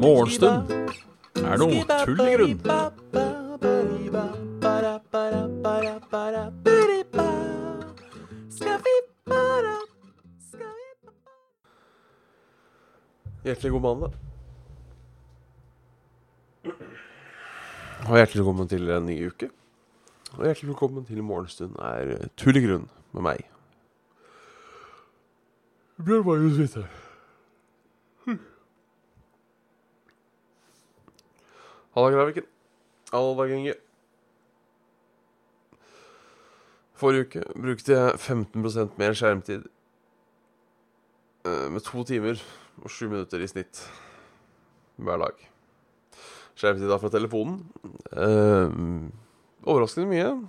Morgenstund 0.00 0.72
er 1.38 1.60
noe 1.60 1.84
tull 2.04 2.22
i 2.24 2.32
grunn. 2.34 2.56
Hjertelig 13.44 13.72
god 13.76 13.84
mandag. 13.86 14.18
Og 18.08 18.16
hjertelig 18.18 18.42
velkommen 18.42 18.68
til 18.72 18.90
en 18.90 19.06
ny 19.06 19.16
uke. 19.30 19.50
Og 20.38 20.44
hjertelig 20.48 20.72
velkommen 20.72 21.06
til 21.06 21.22
Morgenstund 21.22 21.78
er 21.78 22.28
tull 22.40 22.56
i 22.58 22.66
grunn 22.66 22.90
med 23.12 23.26
meg. 23.26 23.49
Bjørn 26.04 26.24
Magnus 26.26 26.58
Witte. 26.58 26.84
Halla, 31.94 32.10
Graviken. 32.14 32.46
Halla, 33.12 33.46
Inge. 33.48 33.74
Forrige 37.00 37.24
uke 37.26 37.42
brukte 37.56 37.94
jeg 37.96 38.18
15% 38.20 38.98
mer 39.00 39.16
skjermtid. 39.16 39.64
eh, 41.44 41.68
Med 41.72 41.80
to 41.80 42.04
timer 42.04 42.40
og 42.82 42.90
sju 42.90 43.08
minutter 43.08 43.40
i 43.40 43.48
snitt 43.48 43.80
hver 45.00 45.18
dag. 45.18 45.36
Skjermtid 46.54 46.88
da 46.88 46.98
fra 47.00 47.08
telefonen. 47.08 47.62
Eh, 48.12 48.68
overraskende 49.64 50.08
mye. 50.08 50.48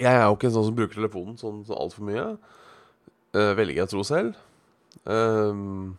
Jeg 0.00 0.14
er 0.16 0.24
jo 0.24 0.34
ikke 0.36 0.48
en 0.48 0.56
sånn 0.56 0.64
som 0.70 0.76
bruker 0.76 0.96
telefonen 0.96 1.36
sånn, 1.36 1.64
sånn 1.68 1.76
altfor 1.76 2.06
mye. 2.08 2.38
Uh, 3.30 3.52
velger 3.54 3.82
jeg 3.82 3.88
å 3.88 3.92
tro 3.92 4.04
selv. 4.06 4.38
Um, 5.06 5.98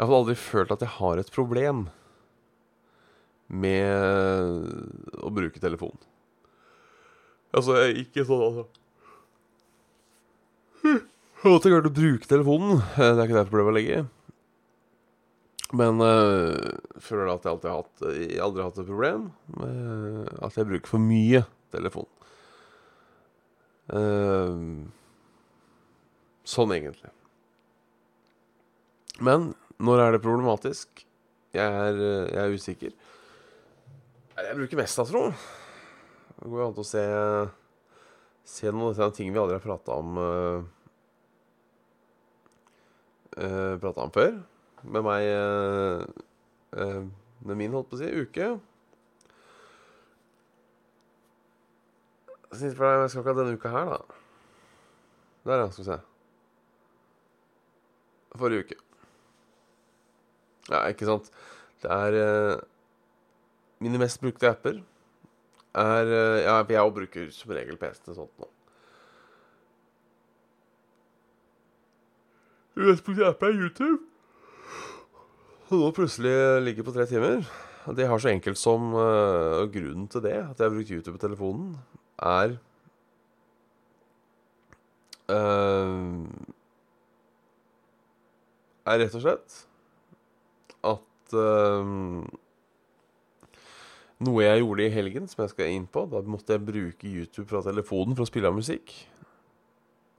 jeg 0.00 0.08
har 0.08 0.16
aldri 0.16 0.34
følt 0.38 0.70
at 0.74 0.82
jeg 0.82 0.96
har 0.96 1.20
et 1.20 1.30
problem 1.34 1.84
med 3.50 5.20
å 5.20 5.30
bruke 5.34 5.60
telefon. 5.62 5.98
Altså, 7.50 7.74
jeg 7.76 7.90
er 7.90 7.98
ikke 8.04 8.24
sånn 8.28 8.44
altså 8.46 8.64
At 11.40 11.64
jeg 11.66 11.72
klart 11.72 11.88
å 11.88 11.92
bruke 11.96 12.28
telefonen, 12.30 12.78
eh, 12.94 13.10
det 13.16 13.18
er 13.18 13.26
ikke 13.26 13.38
det 13.38 13.50
problemet 13.50 13.80
i. 13.82 13.98
Men 15.76 16.00
øh, 16.04 16.80
føler 17.00 17.30
at 17.32 17.44
jeg 17.46 17.52
alltid 17.52 17.68
har 17.70 17.78
hatt 17.78 18.04
Jeg 18.18 18.40
aldri 18.42 18.60
har 18.62 18.70
hatt 18.70 18.80
et 18.82 18.88
problem 18.88 19.28
med 19.54 20.32
at 20.42 20.56
jeg 20.58 20.68
bruker 20.68 20.90
for 20.90 21.02
mye 21.02 21.44
telefon. 21.74 22.08
Eh, 23.96 24.64
sånn 26.50 26.74
egentlig. 26.74 27.12
Men 29.20 29.52
når 29.80 30.04
er 30.04 30.12
det 30.14 30.24
problematisk? 30.24 31.04
Jeg 31.54 31.66
er, 31.66 31.94
øh, 31.94 32.26
jeg 32.30 32.40
er 32.42 32.54
usikker. 32.54 32.92
Jeg 34.40 34.56
bruker 34.56 34.80
mest, 34.80 34.98
av 34.98 35.08
tror. 35.10 35.34
Det 36.40 36.48
går 36.48 36.62
jo 36.62 36.68
an 36.70 36.78
å 36.80 36.86
se 36.86 37.06
Se 38.50 38.70
noen 38.72 38.98
av 39.04 39.12
ting 39.14 39.28
vi 39.30 39.38
aldri 39.38 39.58
har 39.58 39.62
prata 39.62 39.94
om 40.00 40.16
uh, 40.18 40.62
Prata 43.78 44.06
om 44.06 44.10
før. 44.14 44.40
Med 44.82 45.04
meg 45.06 45.26
uh, 45.28 46.02
eh, 46.74 47.02
Med 47.46 47.60
min, 47.60 47.76
holdt 47.76 47.92
på 47.92 47.98
å 47.98 48.00
si, 48.00 48.08
uke. 48.10 48.48
Jeg 52.50 52.74
skal 52.74 53.06
ikke 53.06 53.28
ha 53.30 53.36
denne 53.38 53.54
uka 53.54 53.70
her, 53.72 53.92
da. 53.94 54.22
Der, 55.46 55.62
ja. 55.62 55.68
Skal 55.70 55.84
vi 55.84 55.90
se. 55.92 56.00
Forrige 58.38 58.66
uke. 58.66 58.78
Ja, 60.70 60.84
ikke 60.86 61.08
sant. 61.08 61.30
Det 61.82 61.90
er 61.90 62.16
eh, 62.20 62.60
Mine 63.80 63.98
mest 63.98 64.20
brukte 64.20 64.50
apper 64.50 64.82
er 65.74 66.10
eh, 66.10 66.42
Ja, 66.44 66.60
jeg 66.62 66.82
òg 66.82 66.94
bruker 66.94 67.30
som 67.34 67.54
regel 67.54 67.78
PC 67.80 68.04
til 68.04 68.16
sånt 68.18 68.42
nå. 68.42 68.48
Min 72.76 72.90
mest 72.90 73.04
brukte 73.04 73.26
app 73.28 73.42
er 73.42 73.56
YouTube. 73.56 73.98
Og 75.70 75.78
nå 75.78 75.90
plutselig 75.94 76.32
ligger 76.64 76.86
på 76.86 76.94
tre 76.94 77.06
timer. 77.06 77.44
Det 77.96 78.06
har 78.06 78.18
så 78.18 78.30
enkelt 78.30 78.58
som 78.58 78.92
uh, 78.94 79.66
Grunnen 79.72 80.08
til 80.10 80.22
det, 80.22 80.36
at 80.36 80.58
jeg 80.58 80.66
har 80.66 80.74
brukt 80.74 80.90
YouTube 80.90 81.16
på 81.16 81.22
telefonen, 81.22 81.76
er 82.18 82.56
uh, 85.30 86.26
Er 88.88 89.02
rett 89.02 89.16
og 89.16 89.24
slett 89.24 89.56
at 90.86 91.34
uh, 91.36 92.24
Noe 94.20 94.44
jeg 94.44 94.60
gjorde 94.60 94.84
i 94.84 94.92
helgen, 94.92 95.28
som 95.30 95.42
jeg 95.44 95.52
skal 95.54 95.72
inn 95.72 95.86
på. 95.88 96.02
Da 96.12 96.20
måtte 96.28 96.52
jeg 96.52 96.64
bruke 96.66 97.08
YouTube 97.08 97.46
fra 97.48 97.62
telefonen 97.64 98.16
for 98.16 98.26
å 98.26 98.28
spille 98.28 98.50
av 98.50 98.56
musikk. 98.56 98.92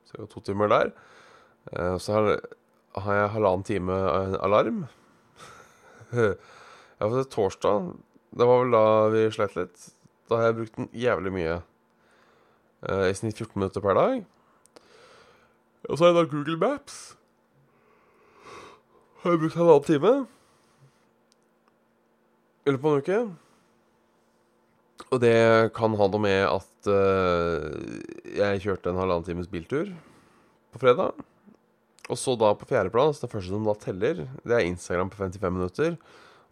Så 0.10 0.16
jeg 0.16 0.24
var 0.24 0.32
to 0.32 0.42
timer 0.46 0.72
der. 0.72 0.90
Uh, 1.70 1.98
så 2.02 2.16
har, 2.18 2.32
har 3.06 3.20
jeg 3.20 3.34
halvannen 3.36 3.68
time 3.68 4.00
alarm. 4.42 4.86
Ja, 7.02 7.08
for 7.08 7.16
det 7.18 7.22
er 7.24 7.30
torsdag. 7.34 7.86
Det 8.38 8.46
var 8.46 8.60
vel 8.62 8.76
da 8.76 8.82
vi 9.10 9.22
sleit 9.34 9.56
litt. 9.58 9.86
Da 10.30 10.38
har 10.38 10.52
jeg 10.52 10.58
brukt 10.60 10.76
den 10.78 10.90
jævlig 10.94 11.32
mye. 11.34 11.56
Uh, 12.86 13.08
I 13.10 13.16
snitt 13.18 13.42
14 13.42 13.58
minutter 13.58 13.82
per 13.82 13.98
dag. 13.98 14.20
Og 15.90 15.98
så 15.98 16.06
har 16.06 16.12
jeg 16.12 16.20
da 16.20 16.28
Google 16.30 16.60
Maps. 16.62 17.00
Har 19.22 19.36
jeg 19.36 19.40
brukt 19.44 19.54
halvannen 19.54 19.86
time. 19.86 20.12
Løpet 22.66 22.86
av 22.88 22.96
en 22.96 23.04
uke. 23.04 23.18
Og 25.14 25.20
det 25.22 25.36
kan 25.78 25.94
ha 26.00 26.08
noe 26.10 26.22
med 26.24 26.40
at 26.48 26.90
uh, 26.90 27.68
jeg 28.34 28.64
kjørte 28.64 28.90
en 28.90 28.98
halvannen 28.98 29.28
times 29.28 29.52
biltur 29.52 29.92
på 30.74 30.82
fredag. 30.82 31.22
Og 32.10 32.18
så 32.18 32.34
da 32.34 32.50
på 32.58 32.66
fjerdeplass, 32.72 33.22
det 33.22 33.30
første 33.30 33.54
som 33.54 33.70
da 33.70 33.78
teller, 33.78 34.26
det 34.42 34.58
er 34.58 34.66
Instagram 34.66 35.14
på 35.14 35.22
55 35.22 35.54
minutter. 35.54 36.02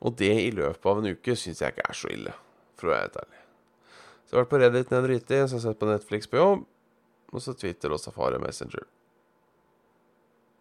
Og 0.06 0.14
det 0.22 0.34
i 0.38 0.54
løpet 0.54 0.86
av 0.94 1.02
en 1.02 1.10
uke 1.10 1.34
syns 1.42 1.64
jeg 1.64 1.74
ikke 1.74 1.90
er 1.90 1.98
så 1.98 2.14
ille, 2.14 2.38
for 2.78 2.92
å 2.92 2.94
være 2.94 3.08
helt 3.08 3.22
ærlig. 3.26 3.46
Så 3.90 4.30
jeg 4.30 4.38
har 4.38 4.46
vært 4.46 4.54
på 4.54 4.60
Reddit 4.62 4.94
når 4.94 5.00
jeg 5.00 5.10
driti, 5.10 5.40
så 5.40 5.56
jeg 5.56 5.58
har 5.58 5.66
sett 5.66 5.82
på 5.82 5.90
Netflix 5.90 6.30
på 6.30 6.38
jobb. 6.38 6.68
Og 7.34 7.42
så 7.42 7.58
Twitter 7.58 7.98
og 7.98 8.02
Safari 8.02 8.38
Messenger. 8.46 8.86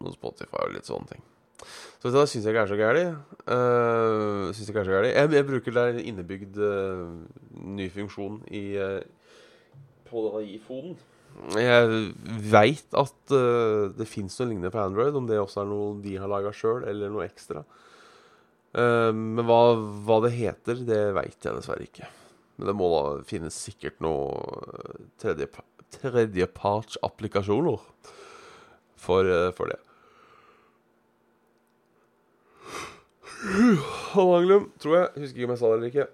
Og 0.00 0.14
Spotify 0.16 0.64
og 0.64 0.72
litt 0.72 0.88
sånne 0.88 1.12
ting. 1.12 1.28
Så 1.98 2.12
det 2.14 2.28
syns 2.30 2.44
jeg 2.46 2.54
ikke 2.54 2.62
er 2.62 2.70
så 2.70 2.78
gærent. 2.78 3.30
Uh, 3.42 4.54
syns 4.54 4.68
jeg 4.68 4.70
ikke 4.70 4.84
er 4.84 4.88
så 4.88 4.94
gærent. 4.94 5.16
Jeg, 5.16 5.30
jeg 5.34 5.46
bruker 5.48 5.74
der 5.74 5.98
innebygd 5.98 6.60
uh, 6.62 7.08
ny 7.78 7.88
funksjon 7.90 8.36
i 8.54 8.62
uh, 8.78 9.00
på 10.06 10.22
denne 10.28 10.44
iPhonen. 10.54 10.94
Jeg 11.58 12.14
veit 12.50 12.94
at 12.98 13.32
uh, 13.34 13.90
det 13.94 14.06
fins 14.10 14.38
noe 14.38 14.48
lignende 14.50 14.70
på 14.74 14.80
Android, 14.82 15.14
om 15.18 15.26
det 15.28 15.38
også 15.40 15.60
er 15.62 15.68
noe 15.70 16.02
de 16.02 16.16
har 16.18 16.28
laga 16.30 16.50
sjøl, 16.54 16.84
eller 16.88 17.08
noe 17.12 17.26
ekstra. 17.26 17.60
Uh, 18.74 19.12
men 19.14 19.44
hva, 19.48 19.60
hva, 20.06 20.16
det 20.26 20.32
heter, 20.36 20.76
det 20.86 21.14
veit 21.18 21.38
jeg 21.42 21.56
dessverre 21.56 21.84
ikke. 21.86 22.06
Men 22.58 22.66
det 22.70 22.76
må 22.78 22.86
da 22.94 23.02
finnes 23.26 23.54
sikkert 23.58 23.96
noe 24.02 24.18
tredjepartsapplikasjoner 25.22 27.78
for, 28.98 29.22
uh, 29.26 29.50
for 29.58 29.66
det. 29.74 29.80
Halvanglum, 33.38 34.70
tror 34.82 34.96
jeg. 34.96 35.10
Husker 35.22 35.38
ikke 35.38 35.48
om 35.48 35.54
jeg 35.54 35.60
sa 35.60 35.70
det 35.70 35.76
eller 35.76 35.92
ikke. 35.92 36.06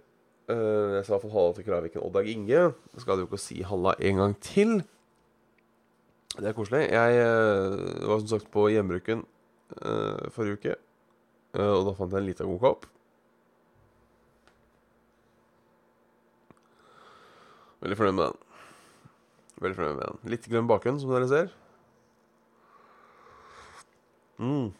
Uh, 0.45 0.91
jeg 0.99 1.05
sa 1.07 1.15
iallfall 1.15 1.33
halla 1.33 1.55
til 1.57 1.65
Kraviken 1.65 2.03
og 2.05 2.13
Dag 2.13 2.29
Inge. 2.29 2.65
Så 2.93 3.05
skal 3.05 3.23
jo 3.23 3.29
ikke 3.29 3.41
si 3.41 3.63
halla 3.65 3.95
en 3.99 4.21
gang 4.21 4.35
til. 4.45 4.75
Det 6.35 6.51
er 6.51 6.57
koselig. 6.57 6.89
Jeg 6.93 7.23
uh, 7.25 8.09
var 8.11 8.21
som 8.21 8.29
sagt 8.35 8.51
på 8.53 8.67
hjemmebruken 8.75 9.25
uh, 9.81 10.29
forrige 10.35 10.59
uke. 10.59 10.77
og 11.55 11.87
da 11.87 11.93
fant 11.95 12.13
jeg 12.13 12.21
en 12.21 12.27
liten 12.27 12.51
god 12.51 12.61
kopp. 12.61 12.87
Veldig 17.81 17.97
fornøyd 17.97 18.17
med 18.17 18.25
den. 18.25 18.39
Veldig 19.61 19.77
fornøyd 19.77 19.97
med 19.97 20.07
den. 20.09 20.31
Litt 20.33 20.49
grønn 20.51 20.69
bakgrunn, 20.69 21.01
som 21.01 21.13
dere 21.15 21.29
ser. 21.31 21.53
Mm. 24.41 24.73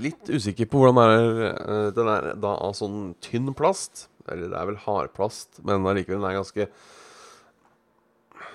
Litt 0.00 0.30
usikker 0.32 0.68
på 0.72 0.80
hvordan 0.80 0.96
den 0.96 1.12
er 1.12 1.92
Den 1.92 2.08
er 2.08 2.32
da 2.40 2.54
av 2.64 2.72
sånn 2.78 3.12
tynn 3.24 3.52
plast. 3.56 4.06
Eller 4.30 4.52
det 4.52 4.58
er 4.58 4.68
vel 4.70 4.80
hardplast, 4.84 5.60
men 5.66 5.86
allikevel 5.88 6.20
den 6.22 6.28
er 6.30 6.38
ganske 6.38 6.68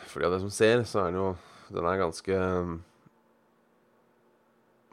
For 0.07 0.21
de 0.21 0.29
av 0.29 0.35
dere 0.35 0.43
som 0.45 0.53
ser, 0.53 0.83
så 0.87 1.03
er 1.03 1.11
den 1.11 1.19
jo 1.19 1.31
Den 1.75 1.89
er 1.89 2.01
ganske 2.01 2.41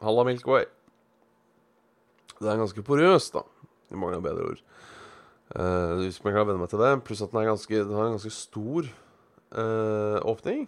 Halla 0.05 0.25
Milk 0.27 0.45
Way. 0.45 0.65
Den 2.41 2.51
er 2.51 2.59
ganske 2.59 2.83
porøs, 2.83 3.29
da, 3.31 3.45
i 3.89 3.97
mange 3.97 4.19
bedre 4.21 4.49
ord. 4.51 4.59
Uh, 5.55 6.01
hvis 6.01 6.19
man 6.25 6.35
kan 6.35 6.47
venne 6.49 6.59
meg 6.59 6.69
til 6.69 6.81
det. 6.83 6.91
Pluss 7.07 7.23
at 7.23 7.31
den 7.31 7.41
er 7.41 7.51
ganske 7.53 7.79
Den 7.79 7.95
har 7.95 8.09
en 8.09 8.17
ganske 8.17 8.33
stor 8.35 8.89
uh, 9.55 10.19
åpning. 10.27 10.65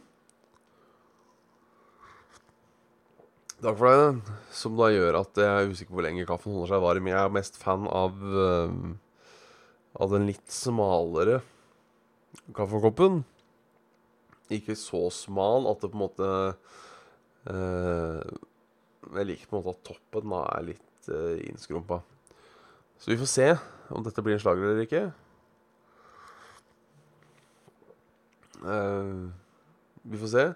Takk 3.57 3.77
for 3.79 3.89
det. 3.89 4.33
Som 4.53 4.75
da 4.77 4.91
gjør 4.93 5.15
at 5.23 5.39
jeg 5.41 5.49
er 5.49 5.71
usikker 5.71 5.89
på 5.89 5.97
hvor 5.97 6.05
lenge 6.05 6.25
kaffen 6.29 6.53
holder 6.53 6.75
seg 6.75 6.83
varm. 6.83 7.07
Jeg 7.09 7.17
er 7.17 7.31
mest 7.33 7.55
fan 7.57 7.87
av 7.89 8.19
uh, 8.21 8.73
Av 9.97 10.11
den 10.13 10.27
litt 10.29 10.45
smalere 10.53 11.39
kaffekoppen. 12.53 13.23
Ikke 14.53 14.77
så 14.77 15.07
smal 15.11 15.65
at 15.71 15.81
det 15.81 15.89
på 15.89 15.97
en 15.97 16.03
måte 16.03 16.27
uh, 17.49 18.21
Jeg 19.17 19.27
liker 19.31 19.49
på 19.49 19.57
en 19.57 19.65
måte 19.65 19.73
at 19.73 19.83
toppen 19.89 20.35
da 20.35 20.43
er 20.53 20.69
litt 20.69 21.09
uh, 21.09 21.33
innskrumpa. 21.49 22.03
Så 23.01 23.09
vi 23.09 23.17
får 23.17 23.31
se 23.33 23.49
om 23.89 24.05
dette 24.05 24.21
blir 24.21 24.37
en 24.37 24.43
slager 24.45 24.69
eller 24.69 24.85
ikke. 24.85 25.03
Uh, 28.61 29.33
vi 30.05 30.21
får 30.21 30.35
se. 30.37 30.49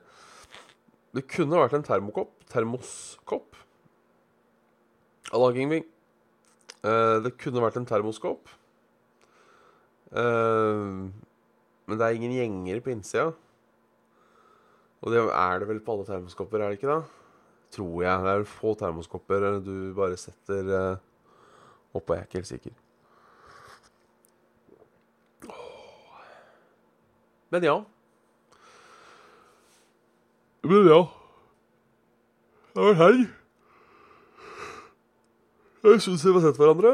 Det 1.12 1.26
kunne 1.28 1.60
vært 1.60 1.76
en 1.76 1.86
termokopp. 1.86 2.34
Termoskopp. 2.52 3.58
Allah 5.32 5.56
Gingving. 5.56 5.86
Eh, 6.82 7.18
det 7.24 7.36
kunne 7.42 7.64
vært 7.64 7.78
en 7.80 7.88
termoskopp. 7.88 8.50
Uh, 10.12 11.08
men 11.88 11.96
det 11.96 12.04
er 12.04 12.18
ingen 12.18 12.34
gjengere 12.36 12.84
på 12.84 12.92
innsida. 12.92 13.30
Og 15.02 15.14
det 15.14 15.22
er 15.24 15.62
det 15.62 15.70
vel 15.70 15.80
på 15.84 15.96
alle 15.96 16.08
termoskopper, 16.10 16.60
er 16.60 16.74
det 16.74 16.82
ikke 16.82 16.92
da? 16.92 16.98
Tror 17.72 18.04
jeg. 18.04 18.26
Det 18.26 18.34
er 18.34 18.42
vel 18.42 18.50
få 18.50 18.74
termoskopper 18.80 19.48
du 19.64 19.76
bare 19.96 20.20
setter 20.20 20.68
uh, 20.76 20.98
oppå. 21.96 22.18
Jeg 22.18 22.20
er 22.20 22.28
ikke 22.28 22.42
helt 22.42 22.52
sikker. 22.52 22.76
Men 27.52 27.68
ja. 27.68 27.80
Men 30.64 30.88
ja. 30.88 31.02
Det 32.74 32.84
var 32.86 32.94
helg. 33.00 33.24
Jeg 35.82 36.02
syns 36.06 36.26
vi 36.26 36.34
har 36.36 36.44
sett 36.44 36.60
hverandre. 36.62 36.92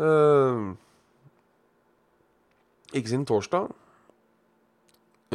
Eh, 0.00 0.62
ikke 2.96 3.10
siden 3.10 3.26
torsdag. 3.28 3.68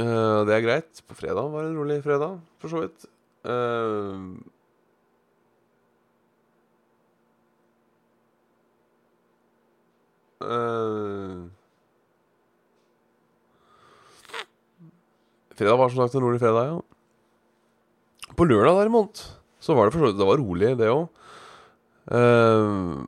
Eh, 0.01 0.39
det 0.49 0.55
er 0.55 0.65
greit. 0.65 1.03
På 1.07 1.13
fredag 1.15 1.51
var 1.53 1.61
det 1.61 1.69
en 1.71 1.77
rolig 1.77 1.99
fredag, 2.03 2.39
for 2.57 2.73
så 2.73 2.81
vidt. 2.81 3.05
Eh, 3.45 4.17
eh, 10.41 11.45
fredag 15.53 15.77
var 15.77 15.89
som 15.93 16.01
sagt 16.01 16.15
en 16.15 16.25
rolig 16.25 16.41
fredag, 16.41 16.73
ja. 16.73 16.92
På 18.37 18.47
lørdag 18.49 18.79
derimot 18.81 19.21
så 19.63 19.75
var 19.77 19.87
det 19.87 19.93
for 19.95 20.03
så 20.03 20.09
vidt 20.09 20.19
Det 20.19 20.27
var 20.27 20.41
rolig, 20.41 20.71
det 20.79 20.89
òg. 20.91 21.05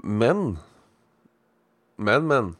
men 0.04 0.58
Men, 1.98 2.28
men. 2.28 2.54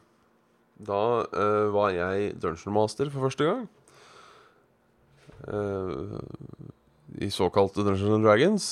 Da 0.76 1.24
uh, 1.32 1.72
var 1.72 1.94
jeg 1.96 2.34
Dungeon 2.40 2.74
Master 2.76 3.08
for 3.12 3.24
første 3.24 3.44
gang. 3.48 3.62
Uh, 5.48 6.20
I 7.16 7.30
såkalte 7.32 7.84
Dungeons 7.84 8.24
Dragons. 8.24 8.68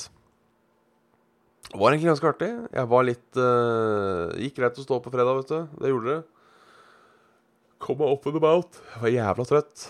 Det 1.71 1.81
var 1.81 1.91
egentlig 1.91 2.11
ganske 2.11 2.29
artig. 2.29 2.51
Jeg 2.71 2.87
var 2.87 3.03
litt 3.03 3.39
eh, 3.41 4.35
Gikk 4.45 4.59
greit 4.59 4.77
å 4.79 4.83
stå 4.85 4.99
på 5.03 5.11
fredag, 5.11 5.41
vet 5.41 5.49
du. 5.49 5.79
Det 5.81 5.89
gjorde 5.91 6.13
det. 6.13 6.19
Kom 7.83 7.97
meg 7.99 8.13
opp 8.13 8.27
and 8.29 8.37
about. 8.39 8.77
Jeg 8.93 9.01
var 9.01 9.11
jævla 9.11 9.45
trøtt. 9.49 9.87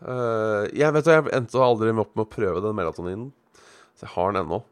Eh, 0.00 0.64
jeg 0.80 0.96
vet 0.96 1.06
du, 1.06 1.10
jeg 1.12 1.34
endte 1.36 1.62
aldri 1.62 1.92
opp 1.92 2.16
med 2.16 2.24
å 2.24 2.32
prøve 2.32 2.64
den 2.64 2.74
melatoninen. 2.78 3.28
Så 4.00 4.06
jeg 4.06 4.14
har 4.14 4.30
den 4.32 4.40
ennå. 4.40 4.62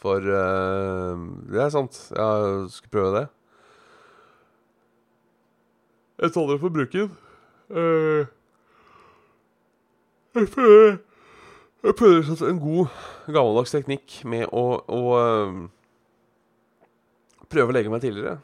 For 0.00 0.16
uh, 0.16 1.24
det 1.52 1.60
er 1.60 1.72
sant. 1.74 1.98
Jeg 2.16 2.70
skulle 2.72 2.92
prøve 2.94 3.18
det. 3.18 3.26
Jeg 6.22 6.32
tar 6.32 6.46
dere 6.48 6.62
for 6.62 6.72
bruken. 6.72 7.10
Uh, 7.68 8.24
jeg 10.34 10.48
prøver 10.54 10.96
Jeg 11.82 11.94
prøver 11.98 12.48
en 12.48 12.60
god, 12.60 12.86
gammeldags 13.26 13.74
teknikk 13.74 14.24
med 14.24 14.46
å, 14.54 14.64
å 14.88 15.00
uh, 15.18 15.58
prøve 17.52 17.74
å 17.74 17.76
legge 17.76 17.92
meg 17.92 18.00
tidligere. 18.06 18.38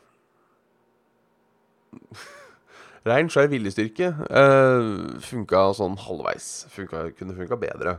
Rein, 3.09 3.31
skjær 3.33 3.49
viljestyrke 3.49 4.11
uh, 4.29 5.17
funka 5.25 5.71
sånn 5.79 5.97
halvveis. 6.05 6.67
Funka, 6.75 7.07
kunne 7.17 7.39
funka 7.39 7.57
bedre. 7.63 7.97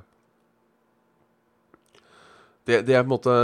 Det, 2.70 2.84
det 2.86 2.96
er 2.96 3.04
på 3.04 3.10
en 3.10 3.16
måte 3.16 3.36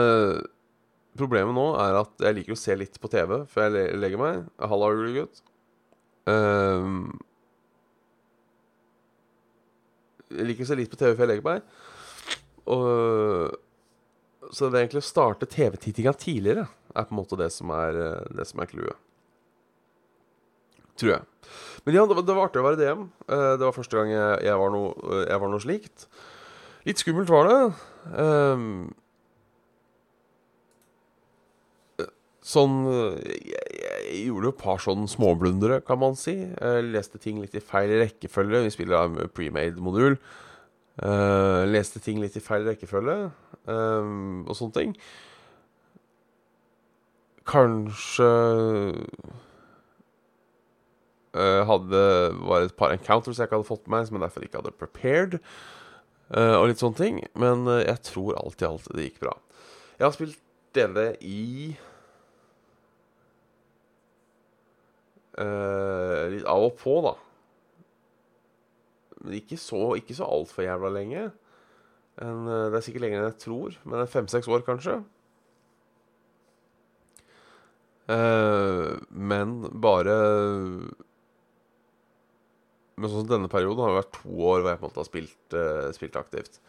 Problemet 1.15 1.55
nå 1.55 1.69
er 1.79 1.95
at 2.01 2.25
jeg 2.27 2.35
liker 2.35 2.55
å 2.55 2.59
se 2.59 2.75
litt 2.75 2.97
på 2.99 3.07
TV 3.07 3.37
før 3.47 3.77
jeg 3.79 3.99
legger 4.01 4.19
meg. 4.19 4.41
Halla, 4.59 4.89
gutt. 5.15 5.37
Um, 6.27 7.13
jeg 10.27 10.49
liker 10.49 10.65
å 10.65 10.67
se 10.67 10.75
litt 10.75 10.91
på 10.91 10.99
TV 10.99 11.13
før 11.13 11.23
jeg 11.23 11.31
legger 11.31 11.47
meg. 11.47 11.77
Og, 12.75 13.55
så 14.51 14.67
det 14.67 14.75
er 14.75 14.83
egentlig 14.83 15.05
å 15.05 15.07
starte 15.07 15.47
TV-tittinga 15.47 16.11
tidligere 16.19 16.65
er 16.67 17.07
på 17.07 17.15
en 17.15 17.21
måte 17.21 17.39
det 17.39 17.47
som 17.55 17.71
er 17.75 17.95
det 18.35 18.49
som 18.51 18.59
er 18.59 18.69
clouet. 18.73 18.99
Tror 20.99 21.13
jeg. 21.13 21.23
Men 21.87 21.97
ja, 21.97 22.03
det 22.07 22.15
var, 22.19 22.27
det 22.27 22.35
var 22.35 22.49
artig 22.49 22.59
å 22.59 22.67
være 22.67 22.81
DM. 22.81 23.07
Uh, 23.27 23.55
det 23.55 23.63
var 23.63 23.75
første 23.75 23.99
gang 23.99 24.11
jeg, 24.11 24.37
jeg, 24.49 24.59
var 24.59 24.75
noe, 24.75 25.23
jeg, 25.23 25.39
var 25.45 25.51
noe, 25.51 25.63
slikt. 25.63 26.07
Litt 26.87 27.01
skummelt 27.01 27.31
var 27.31 27.49
det. 27.49 27.59
Um, 28.19 28.69
Sånn 32.45 32.83
jeg, 33.25 33.75
jeg 34.05 34.25
gjorde 34.27 34.49
jo 34.49 34.53
et 34.53 34.59
par 34.61 34.81
sånne 34.83 35.09
småblundere, 35.09 35.79
kan 35.85 35.97
man 36.01 36.17
si. 36.19 36.35
Jeg 36.45 36.89
leste 36.91 37.17
ting 37.21 37.39
litt 37.41 37.55
i 37.57 37.63
feil 37.63 37.95
rekkefølge. 38.03 38.65
Vi 38.67 38.73
spiller 38.75 39.09
med 39.09 39.33
premade-modul. 39.33 40.19
Uh, 40.95 41.67
leste 41.67 41.99
ting 41.99 42.21
litt 42.23 42.37
i 42.39 42.43
feil 42.43 42.63
rekkefølge 42.69 43.15
uh, 43.67 44.05
og 44.47 44.53
sånne 44.55 44.75
ting. 44.77 44.93
Kanskje 47.45 48.29
uh, 51.35 51.63
hadde 51.67 52.03
var 52.47 52.63
et 52.63 52.77
par 52.79 52.95
encounters 52.95 53.41
jeg 53.41 53.49
ikke 53.49 53.59
hadde 53.59 53.67
fått 53.67 53.83
med 53.89 53.97
meg, 53.97 54.07
som 54.07 54.15
jeg 54.15 54.23
derfor 54.23 54.47
ikke 54.47 54.61
hadde 54.61 54.77
prepared. 54.79 55.41
Og 56.35 56.63
litt 56.71 56.79
sånne 56.81 56.97
ting. 56.97 57.19
Men 57.37 57.67
jeg 57.83 57.99
tror 58.07 58.39
alt 58.39 58.63
i 58.63 58.65
alt 58.65 58.87
det 58.97 59.03
gikk 59.11 59.19
bra. 59.27 59.35
Jeg 59.99 60.07
har 60.07 60.15
spilt 60.15 60.39
DND 60.73 61.19
i 61.21 61.43
Uh, 65.24 65.24
litt 65.35 66.45
av 66.47 66.69
og 66.69 66.77
på, 66.79 66.99
da. 67.03 67.15
Men 69.25 69.39
ikke 69.39 69.57
så, 69.59 69.95
ikke 69.97 70.15
så 70.17 70.27
altfor 70.29 70.65
jævla 70.67 70.91
lenge. 70.93 71.25
En, 72.21 72.45
uh, 72.47 72.69
det 72.69 72.79
er 72.79 72.85
sikkert 72.85 73.05
lenger 73.05 73.21
enn 73.21 73.29
jeg 73.31 73.41
tror, 73.43 73.77
men 73.83 74.07
fem-seks 74.11 74.49
år, 74.51 74.63
kanskje. 74.67 74.99
Uh, 78.05 79.01
men 79.09 79.63
bare 79.81 80.13
Men 82.95 83.09
sånn 83.09 83.23
som 83.23 83.31
denne 83.31 83.49
perioden 83.49 83.81
har 83.81 83.89
det 83.89 84.01
vært 84.03 84.11
to 84.19 84.35
år 84.45 84.61
hvor 84.61 84.69
jeg 84.69 84.77
på 84.79 84.85
en 84.85 84.91
måte 84.91 85.01
har 85.01 85.07
spilt, 85.09 85.55
spilt 85.97 86.19
aktivt. 86.19 86.59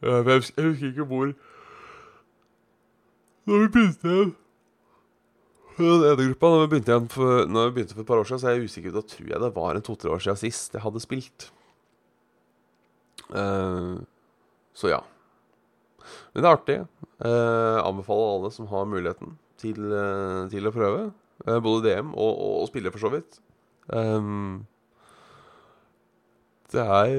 jeg 0.00 0.22
husker 0.38 0.70
ikke 0.92 1.08
hvor 1.10 1.34
Når 3.44 3.64
vi 3.64 3.68
begynte 3.74 4.14
igjen 4.14 4.32
den 5.78 6.28
gruppa, 6.30 6.50
når 6.50 6.60
vi, 6.62 6.70
begynte 6.74 6.98
for, 7.10 7.46
når 7.50 7.68
vi 7.68 7.74
begynte 7.78 7.96
for 7.96 8.04
et 8.04 8.08
par 8.08 8.20
år 8.20 8.28
siden, 8.28 8.40
så 8.42 8.48
er 8.50 8.56
jeg 8.56 8.70
usikker. 8.70 8.94
Da 8.94 9.02
tror 9.02 9.30
jeg 9.30 9.42
det 9.42 9.54
var 9.56 9.74
en 9.74 9.86
to-tre 9.86 10.12
år 10.14 10.22
siden 10.22 10.40
sist 10.40 10.76
jeg 10.76 10.84
hadde 10.84 11.02
spilt. 11.02 11.48
Uh, 13.34 14.04
så 14.76 14.92
ja. 14.92 15.00
Men 16.34 16.44
det 16.44 16.48
er 16.50 16.58
artig. 16.58 16.78
Uh, 17.24 17.80
anbefaler 17.82 18.36
alle 18.36 18.52
som 18.54 18.68
har 18.70 18.86
muligheten 18.90 19.34
til, 19.60 19.80
uh, 19.90 20.44
til 20.52 20.68
å 20.68 20.74
prøve. 20.74 21.08
Både 21.44 21.82
DM 21.88 22.12
og, 22.14 22.30
og, 22.30 22.52
og, 22.62 22.68
spille, 22.70 22.92
for 22.94 23.02
så 23.02 23.10
vidt. 23.16 23.40
Um, 23.90 24.64
det 26.72 26.80
er 26.80 27.10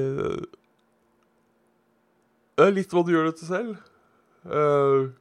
Det 2.56 2.64
er 2.64 2.72
litt 2.74 2.92
hva 2.96 3.04
du 3.04 3.12
gjør 3.12 3.28
det 3.28 3.36
til 3.38 3.50
selv. 3.50 3.76
Uh, 4.48 5.12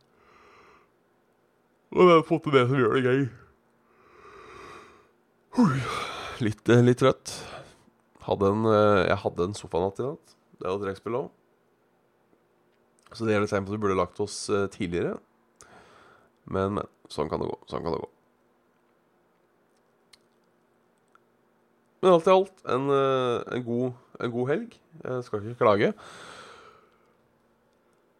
og 1.96 2.10
det 2.10 2.16
er 2.16 2.24
på 2.28 2.36
en 2.36 2.40
måte 2.42 2.52
det 2.52 2.64
som 2.68 2.80
gjør 2.80 2.96
det 2.98 3.04
gøy. 3.06 3.25
Litt, 6.44 6.68
eh, 6.68 6.82
litt 6.84 7.00
trøtt. 7.00 7.32
Hadde 8.25 8.50
en, 8.52 8.66
eh, 8.68 9.08
jeg 9.08 9.22
hadde 9.22 9.46
en 9.48 9.56
sofanatt 9.56 10.02
i 10.02 10.04
natt. 10.04 10.36
Det 10.60 10.68
var 10.68 10.82
trekkspill 10.82 11.16
òg. 11.22 11.30
Så 13.16 13.24
det 13.24 13.36
er 13.36 13.40
litt 13.40 13.54
tegn 13.54 13.64
på 13.64 13.72
at 13.72 13.78
vi 13.78 13.84
burde 13.86 13.96
lagt 13.96 14.20
oss 14.20 14.50
eh, 14.50 14.68
tidligere. 14.68 15.16
Men, 16.52 16.75
men. 16.75 16.92
Sånn 17.08 17.30
kan 17.30 17.40
det 17.40 17.48
gå. 17.48 17.56
Sånn 17.70 17.86
kan 17.86 17.94
det 17.94 18.02
gå. 18.02 18.10
Men 22.02 22.16
alt 22.18 22.28
i 22.28 22.34
alt 22.34 22.64
en, 22.66 22.90
en, 22.90 23.64
god, 23.64 23.94
en 24.20 24.32
god 24.34 24.50
helg. 24.50 24.80
Jeg 25.06 25.24
skal 25.24 25.44
ikke 25.46 25.62
klage. 25.62 25.94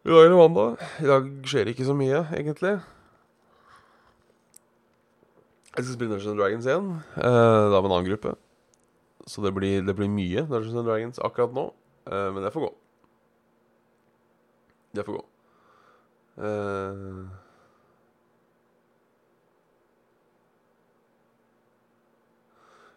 I 0.06 0.14
dag 0.14 0.22
er 0.22 0.30
det 0.30 0.38
mandag. 0.38 0.84
I 1.02 1.10
dag 1.10 1.32
skjer 1.44 1.66
det 1.66 1.74
ikke 1.74 1.90
så 1.90 1.98
mye, 1.98 2.24
egentlig. 2.30 2.78
Jeg 5.76 5.84
skal 5.84 5.92
spille 5.98 6.14
Dungeons 6.14 6.38
Dragons 6.40 6.66
igjen. 6.66 6.86
Uh, 7.20 7.68
da 7.68 7.80
med 7.82 7.90
en 7.90 7.94
annen 7.98 8.08
gruppe. 8.08 8.32
Så 9.28 9.42
det 9.44 9.52
blir, 9.52 9.82
det 9.84 9.94
blir 9.98 10.08
mye 10.08 10.46
Dungeons 10.48 10.86
Dragons 10.86 11.20
akkurat 11.20 11.52
nå. 11.52 11.66
Uh, 12.08 12.30
men 12.32 12.46
det 12.46 12.52
får 12.54 12.64
gå. 12.64 12.70
Det 14.96 15.04
får 15.04 15.18
gå. 15.18 15.24
Uh, 16.40 17.28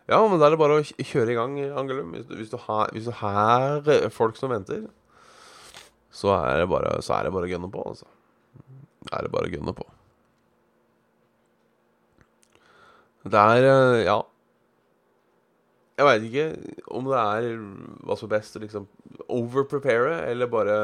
ja, 0.08 0.22
men 0.24 0.40
da 0.40 0.48
er 0.48 0.56
det 0.56 0.64
bare 0.64 0.80
å 0.80 0.88
kjøre 0.88 1.36
i 1.36 1.40
gang, 1.42 1.60
Angelum. 1.84 2.16
Hvis 2.16 2.32
hvis, 2.32 2.56
du 3.12 3.12
har, 3.20 3.92
folk 4.16 4.40
som 4.40 4.56
venter, 4.56 4.88
så 6.16 6.32
er 6.40 6.64
det 6.64 6.72
bare, 6.72 6.96
så 7.04 7.20
er 7.20 7.28
det 7.28 7.36
bare 7.36 7.52
å 7.52 7.56
gønne 7.58 7.76
på, 7.76 7.84
altså. 7.92 8.08
Er 9.12 9.28
det 9.28 9.36
bare 9.36 9.52
å 9.52 9.58
gønne 9.60 9.76
på. 9.76 9.92
Det 13.24 13.40
er 13.40 13.70
eh, 13.70 14.06
Ja. 14.06 14.22
Jeg 16.00 16.06
veit 16.08 16.24
ikke 16.24 16.44
om 16.96 17.10
det 17.12 17.18
er 17.20 17.46
hva 18.08 18.16
som 18.16 18.30
er 18.30 18.38
best 18.38 18.56
å 18.56 18.62
liksom 18.64 18.86
overprepare, 19.28 20.22
eller 20.32 20.48
bare 20.48 20.78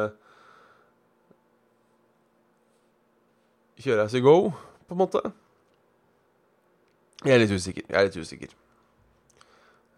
kjøre 3.80 4.04
as 4.04 4.16
you 4.18 4.20
go, 4.26 4.52
på 4.90 4.98
en 4.98 5.00
måte. 5.00 5.22
Jeg 7.24 7.32
er 7.32 7.42
litt 7.46 7.56
usikker. 7.56 7.88
Jeg 7.88 7.96
er 7.96 8.10
litt 8.10 8.20
usikker. 8.20 8.52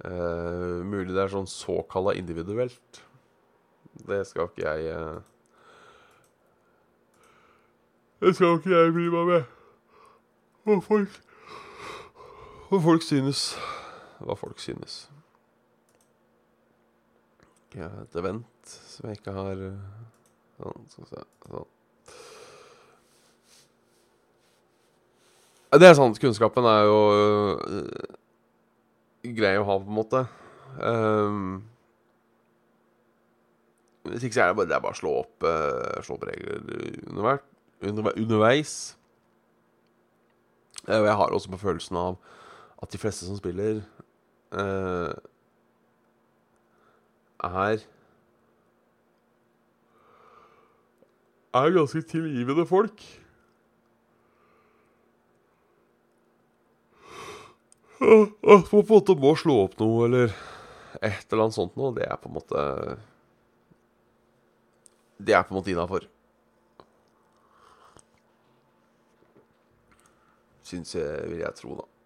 Uh, 0.06 0.86
mulig 0.86 1.16
det 1.16 1.24
er 1.24 1.34
sånn 1.34 1.50
såkalla 1.50 2.14
individuelt. 2.14 3.02
Det 4.06 4.22
skal 4.30 4.52
ikke 4.52 4.68
jeg 4.68 4.94
uh... 4.94 5.24
Det 8.22 8.36
skal 8.38 8.60
ikke 8.60 8.76
jeg 8.76 8.94
bry 8.94 9.10
meg 9.14 9.32
med. 9.32 9.56
Hva 10.68 10.78
folk 10.86 11.24
Hva 12.68 12.82
folk 12.84 13.04
synes. 13.06 13.54
Hva 14.20 14.36
folk 14.36 14.60
synes. 14.60 15.06
Jeg 17.76 17.86
har 17.86 18.04
et 18.04 18.16
event 18.20 18.68
som 18.68 19.08
jeg 19.08 19.20
ikke 19.20 19.36
har 19.36 19.60
eh, 19.62 19.82
Sånn, 20.58 20.86
skal 20.90 21.04
vi 21.04 21.10
se 21.12 21.24
Sånn. 21.52 21.74
Det 25.78 25.88
er 25.88 25.98
sant. 26.00 26.20
Kunnskapen 26.20 26.66
er 26.66 26.86
jo 26.88 27.00
uh, 27.60 28.14
grei 29.38 29.56
å 29.60 29.66
ha, 29.68 29.76
på 29.84 29.92
en 29.92 29.98
måte. 29.98 30.22
Um, 30.80 31.58
hvis 34.08 34.26
ikke 34.26 34.38
så 34.40 34.46
er 34.46 34.54
det 34.54 34.58
bare, 34.58 34.70
det 34.72 34.78
er 34.78 34.86
bare 34.88 34.96
å 34.96 35.02
slå 35.02 35.12
opp, 35.20 35.36
uh, 35.44 36.00
slå 36.08 36.18
opp 36.18 36.26
regler 36.32 36.64
underveis. 37.12 37.44
Under, 37.84 38.10
underveis. 38.16 38.74
Uh, 40.88 40.98
og 41.04 41.10
jeg 41.12 41.20
har 41.22 41.36
også 41.36 41.54
på 41.54 41.62
følelsen 41.68 42.00
av 42.00 42.18
at 42.82 42.92
de 42.94 43.00
fleste 43.02 43.26
som 43.26 43.38
spiller, 43.40 43.82
uh, 44.54 45.14
er 47.44 47.86
Er 51.58 51.72
ganske 51.74 52.02
tilgivende 52.02 52.66
folk. 52.68 53.02
At 58.02 58.34
man 58.44 58.66
på 58.70 58.82
en 58.84 58.90
måte 58.90 59.16
må 59.18 59.34
slå 59.40 59.56
opp 59.64 59.80
noe, 59.82 60.06
eller 60.06 60.36
et 61.02 61.32
eller 61.32 61.48
annet 61.48 61.58
sånt 61.58 61.78
noe, 61.80 61.96
det 61.98 62.06
er 62.06 62.20
på 62.22 62.30
en 62.30 62.36
måte 62.38 62.62
Det 65.18 65.34
er 65.34 65.44
på 65.48 65.54
en 65.54 65.58
måte 65.58 65.74
innafor. 65.74 66.06
Syns 70.68 70.94
jeg, 70.94 71.30
vil 71.32 71.42
jeg 71.42 71.56
tro, 71.58 71.80
da. 71.80 71.97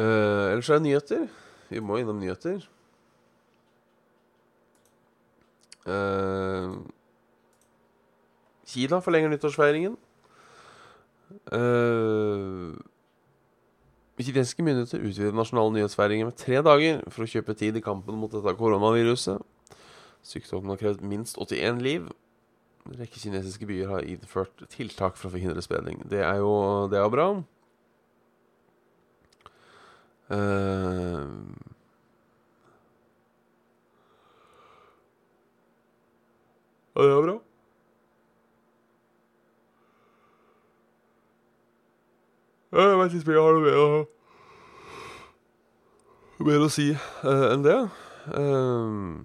Uh, 0.00 0.52
ellers 0.54 0.70
er 0.70 0.78
det 0.78 0.86
nyheter. 0.86 1.26
Vi 1.68 1.82
må 1.84 1.98
innom 2.00 2.20
nyheter. 2.20 2.62
Uh, 5.84 6.80
Kina 8.70 9.00
forlenger 9.04 9.32
nyttårsfeiringen. 9.32 9.98
Uh, 11.52 12.78
kinesiske 14.20 14.64
myndigheter 14.64 15.00
utvider 15.00 15.36
nasjonale 15.36 15.74
nyhetsfeiringer 15.76 16.28
med 16.28 16.36
tre 16.38 16.60
dager 16.64 17.00
for 17.12 17.24
å 17.24 17.30
kjøpe 17.30 17.56
tid 17.58 17.78
i 17.78 17.84
kampen 17.84 18.18
mot 18.20 18.32
dette 18.32 18.56
koronaviruset. 18.58 19.40
Sykdommen 20.26 20.72
har 20.72 20.80
krevd 20.80 21.04
minst 21.06 21.40
81 21.40 21.80
liv. 21.84 22.10
En 22.88 22.98
rekke 23.00 23.20
kinesiske 23.20 23.68
byer 23.68 23.88
har 23.94 24.08
innført 24.08 24.64
tiltak 24.72 25.16
for 25.16 25.28
å 25.28 25.34
forhindre 25.34 25.64
spredning. 25.64 26.02
Det 26.08 26.22
er 26.24 26.40
jo, 26.42 26.52
det 26.92 27.00
er 27.00 27.12
bra. 27.12 27.32
Uh, 30.30 31.26
Ja, 37.00 37.06
det 37.06 37.12
er 37.16 37.22
bra. 37.22 37.34
Jeg 42.70 42.98
vet 42.98 43.14
ikke 43.14 43.30
om 43.30 43.32
jeg 43.32 43.44
har 43.44 43.54
noe 43.56 43.62
mer 43.64 43.78
å, 43.80 44.00
mer 46.44 46.64
å 46.66 46.68
si 46.70 46.90
uh, 46.92 47.46
enn 47.54 47.64
det. 47.64 47.78
Uh, 48.34 49.24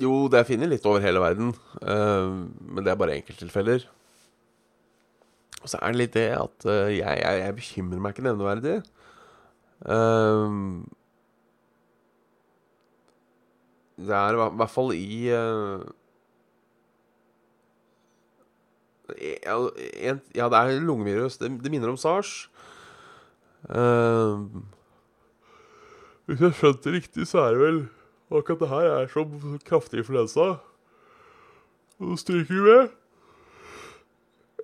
jo, 0.00 0.14
det 0.32 0.40
er 0.40 0.48
funnet 0.48 0.72
litt 0.72 0.88
over 0.88 1.04
hele 1.04 1.20
verden, 1.20 1.52
men 1.84 2.80
det 2.86 2.94
er 2.94 3.00
bare 3.02 3.18
enkelttilfeller. 3.20 3.84
Og 5.60 5.68
så 5.68 5.78
er 5.80 5.92
det 5.92 6.00
litt 6.00 6.16
det 6.16 6.30
at 6.36 6.66
uh, 6.66 6.88
jeg, 6.88 7.04
jeg, 7.04 7.40
jeg 7.44 7.56
bekymrer 7.58 8.00
meg 8.00 8.14
ikke 8.14 8.24
nevneverdig. 8.24 8.80
Ehm, 9.88 10.84
det 14.00 14.16
er 14.16 14.36
i 14.36 14.48
hvert 14.60 14.72
fall 14.72 14.92
i 14.96 15.28
uh, 15.36 15.84
ja, 19.16 20.48
det 20.48 20.58
er 20.58 20.80
lungevirus. 20.80 21.36
Det, 21.40 21.50
det 21.64 21.72
minner 21.72 21.92
om 21.92 21.98
sars. 22.00 22.48
Ehm, 23.68 24.64
hvis 26.26 26.44
jeg 26.44 26.56
skjønte 26.56 26.86
det 26.86 26.94
riktig, 27.00 27.26
så 27.28 27.44
er 27.44 27.56
det 27.56 27.64
vel 27.64 27.80
akkurat 28.30 28.62
det 28.62 28.70
her 28.70 28.88
er 28.94 29.10
som 29.10 29.58
kraftig 29.66 30.04
influensa. 30.04 30.52
Og 32.00 32.18
stryker 32.18 32.54
vi 32.54 32.60
med. 32.64 32.99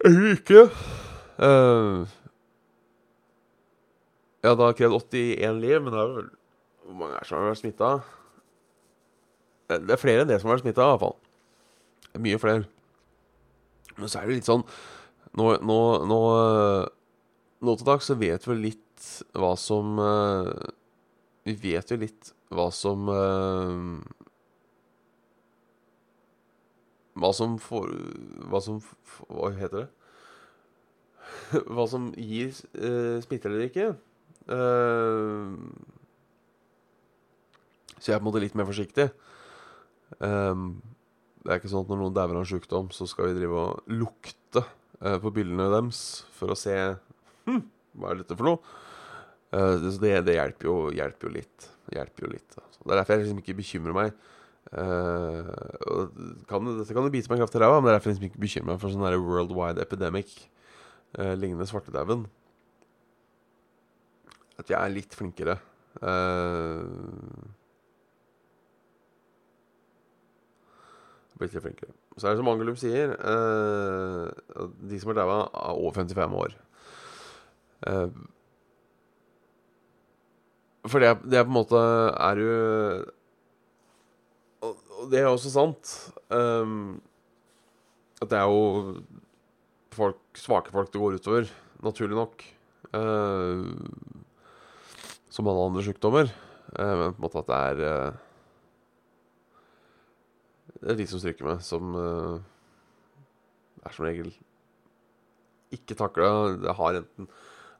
Eller 0.07 0.37
ikke. 0.37 0.69
Uh, 1.37 2.07
ja, 4.47 4.53
det 4.55 4.63
har 4.63 4.77
krevd 4.79 5.01
81 5.01 5.61
liv, 5.61 5.81
men 5.83 5.93
det 5.93 6.01
er 6.01 6.13
vel 6.15 6.29
Hvor 6.87 6.99
mange 7.01 7.19
er 7.19 7.27
som 7.27 7.41
har 7.41 7.51
vært 7.51 7.61
smitta? 7.65 7.91
Det 9.67 9.91
er 9.91 10.01
flere 10.01 10.23
enn 10.23 10.31
det 10.31 10.39
som 10.39 10.49
har 10.49 10.61
vært 10.61 10.69
smitta, 10.69 10.87
iallfall. 10.87 11.17
Mye 12.23 12.39
flere. 12.41 12.65
Men 13.97 14.13
så 14.13 14.21
er 14.21 14.29
det 14.29 14.39
litt 14.39 14.49
sånn 14.49 14.65
Nå, 15.37 15.51
nå, 15.65 15.79
nå, 16.09 16.21
nå 17.65 17.75
til 17.77 17.89
dags 17.89 18.09
så 18.09 18.17
vet 18.21 18.47
vi 18.47 18.57
litt 18.61 19.09
hva 19.37 19.53
som 19.61 19.99
uh, 20.01 20.53
Vi 21.45 21.57
vet 21.61 21.93
jo 21.93 21.99
litt 22.01 22.33
hva 22.55 22.71
som 22.73 23.11
uh, 23.11 24.01
Hva 27.17 27.33
som 27.37 27.59
for, 27.61 27.93
Hva 28.49 28.63
som 28.65 28.81
Hva 29.27 29.53
heter 29.57 29.83
det? 29.83 29.89
Hva 31.75 31.87
som 31.91 32.11
gir 32.19 32.51
uh, 32.79 33.23
smitte 33.25 33.51
eller 33.51 33.67
ikke. 33.69 33.93
Uh, 34.47 35.55
så 37.97 38.13
jeg 38.13 38.17
er 38.17 38.21
på 38.21 38.27
en 38.27 38.29
måte 38.29 38.43
litt 38.45 38.57
mer 38.59 38.69
forsiktig. 38.69 39.09
Um, 40.21 40.77
det 41.43 41.53
er 41.53 41.61
ikke 41.61 41.71
sånn 41.71 41.87
at 41.87 41.91
når 41.91 42.01
noen 42.01 42.15
dauer 42.17 42.35
av 42.35 42.43
en 42.43 42.49
sykdom, 42.49 42.91
så 42.95 43.07
skal 43.11 43.31
vi 43.31 43.39
drive 43.39 43.63
og 43.63 43.93
lukte 43.95 44.63
uh, 44.63 45.17
på 45.23 45.33
bildene 45.35 45.69
deres 45.73 46.01
for 46.37 46.53
å 46.53 46.59
se 46.59 46.75
hm, 47.47 47.63
hva 47.99 48.13
er 48.13 48.21
dette 48.23 48.37
for 48.39 48.51
noe. 48.51 48.77
Uh, 49.55 49.77
det, 49.81 49.93
så 49.95 50.03
det, 50.03 50.15
det 50.27 50.37
hjelper, 50.37 50.69
jo, 50.69 50.77
hjelper 50.95 51.29
jo 51.29 51.35
litt. 51.39 51.69
Hjelper 51.95 52.27
jo 52.27 52.33
litt. 52.35 52.59
Altså. 52.59 52.83
Det 52.83 52.91
er 52.91 53.01
derfor 53.01 53.15
jeg 53.15 53.25
liksom 53.25 53.43
ikke 53.43 53.59
bekymrer 53.63 53.97
meg. 53.97 54.27
Uh, 54.67 55.47
kan, 56.51 56.67
dette 56.75 56.91
kan 56.91 57.07
jo 57.07 57.15
bite 57.15 57.31
meg 57.31 57.41
kraftig 57.43 57.61
i 57.61 57.63
ræva, 57.63 57.79
men 57.79 57.89
det 57.89 57.95
er 57.95 57.99
derfor 58.01 58.11
jeg 58.11 58.19
liksom 58.19 58.31
ikke 58.33 58.43
bekymrer 58.43 58.73
meg 58.73 58.83
for 58.83 58.93
sånn 58.95 59.27
worldwide 59.31 59.83
epidemic 59.83 60.35
eh, 61.19 61.35
lignende 61.39 61.67
svartedauden. 61.69 62.27
At 64.59 64.71
jeg 64.73 64.79
er 64.81 64.93
litt 64.95 65.15
flinkere. 65.17 65.59
Eh, 66.03 67.53
Blitt 71.37 71.53
litt 71.53 71.65
flinkere. 71.67 71.93
Så 72.17 72.25
er 72.25 72.33
det 72.33 72.39
som 72.41 72.49
Angelum 72.49 72.77
sier, 72.81 73.11
eh, 73.13 74.63
de 74.89 75.01
som 75.03 75.11
er 75.13 75.19
daua, 75.19 75.43
er 75.53 75.77
over 75.77 75.93
55 75.99 76.33
år. 76.41 76.55
Eh, 77.87 78.09
for 80.89 81.03
det, 81.03 81.11
det 81.29 81.37
er 81.37 81.45
på 81.45 81.51
en 81.51 81.59
måte 81.59 81.77
Er 81.77 82.39
jo 82.41 83.05
Og 84.65 85.11
det 85.11 85.19
er 85.21 85.27
også 85.29 85.51
sant. 85.53 85.91
eh, 86.31 86.67
at 88.23 88.31
det 88.31 88.39
er 88.39 88.47
jo 88.49 89.03
folk, 89.97 90.21
svake 90.39 90.75
folk 90.75 90.93
det 90.93 91.03
går 91.03 91.19
utover, 91.21 91.51
naturlig 91.85 92.19
nok. 92.19 92.45
Eh, 92.97 93.65
som 95.37 95.49
alle 95.51 95.67
andre 95.69 95.85
sykdommer. 95.85 96.31
Eh, 96.79 96.95
men 97.01 97.15
på 97.15 97.21
en 97.21 97.25
måte 97.27 97.43
at 97.43 97.51
det 97.51 97.61
er 97.71 97.83
eh, 97.87 98.23
Det 100.77 100.93
er 100.93 100.99
de 100.99 101.07
som 101.09 101.21
stryker 101.23 101.47
med, 101.47 101.65
som 101.65 101.95
eh, 101.97 102.37
er 103.87 103.95
som 103.97 104.07
regel 104.07 104.33
ikke 105.75 105.97
takler 105.99 106.59
Det 106.63 106.75
har 106.79 107.01
enten 107.01 107.29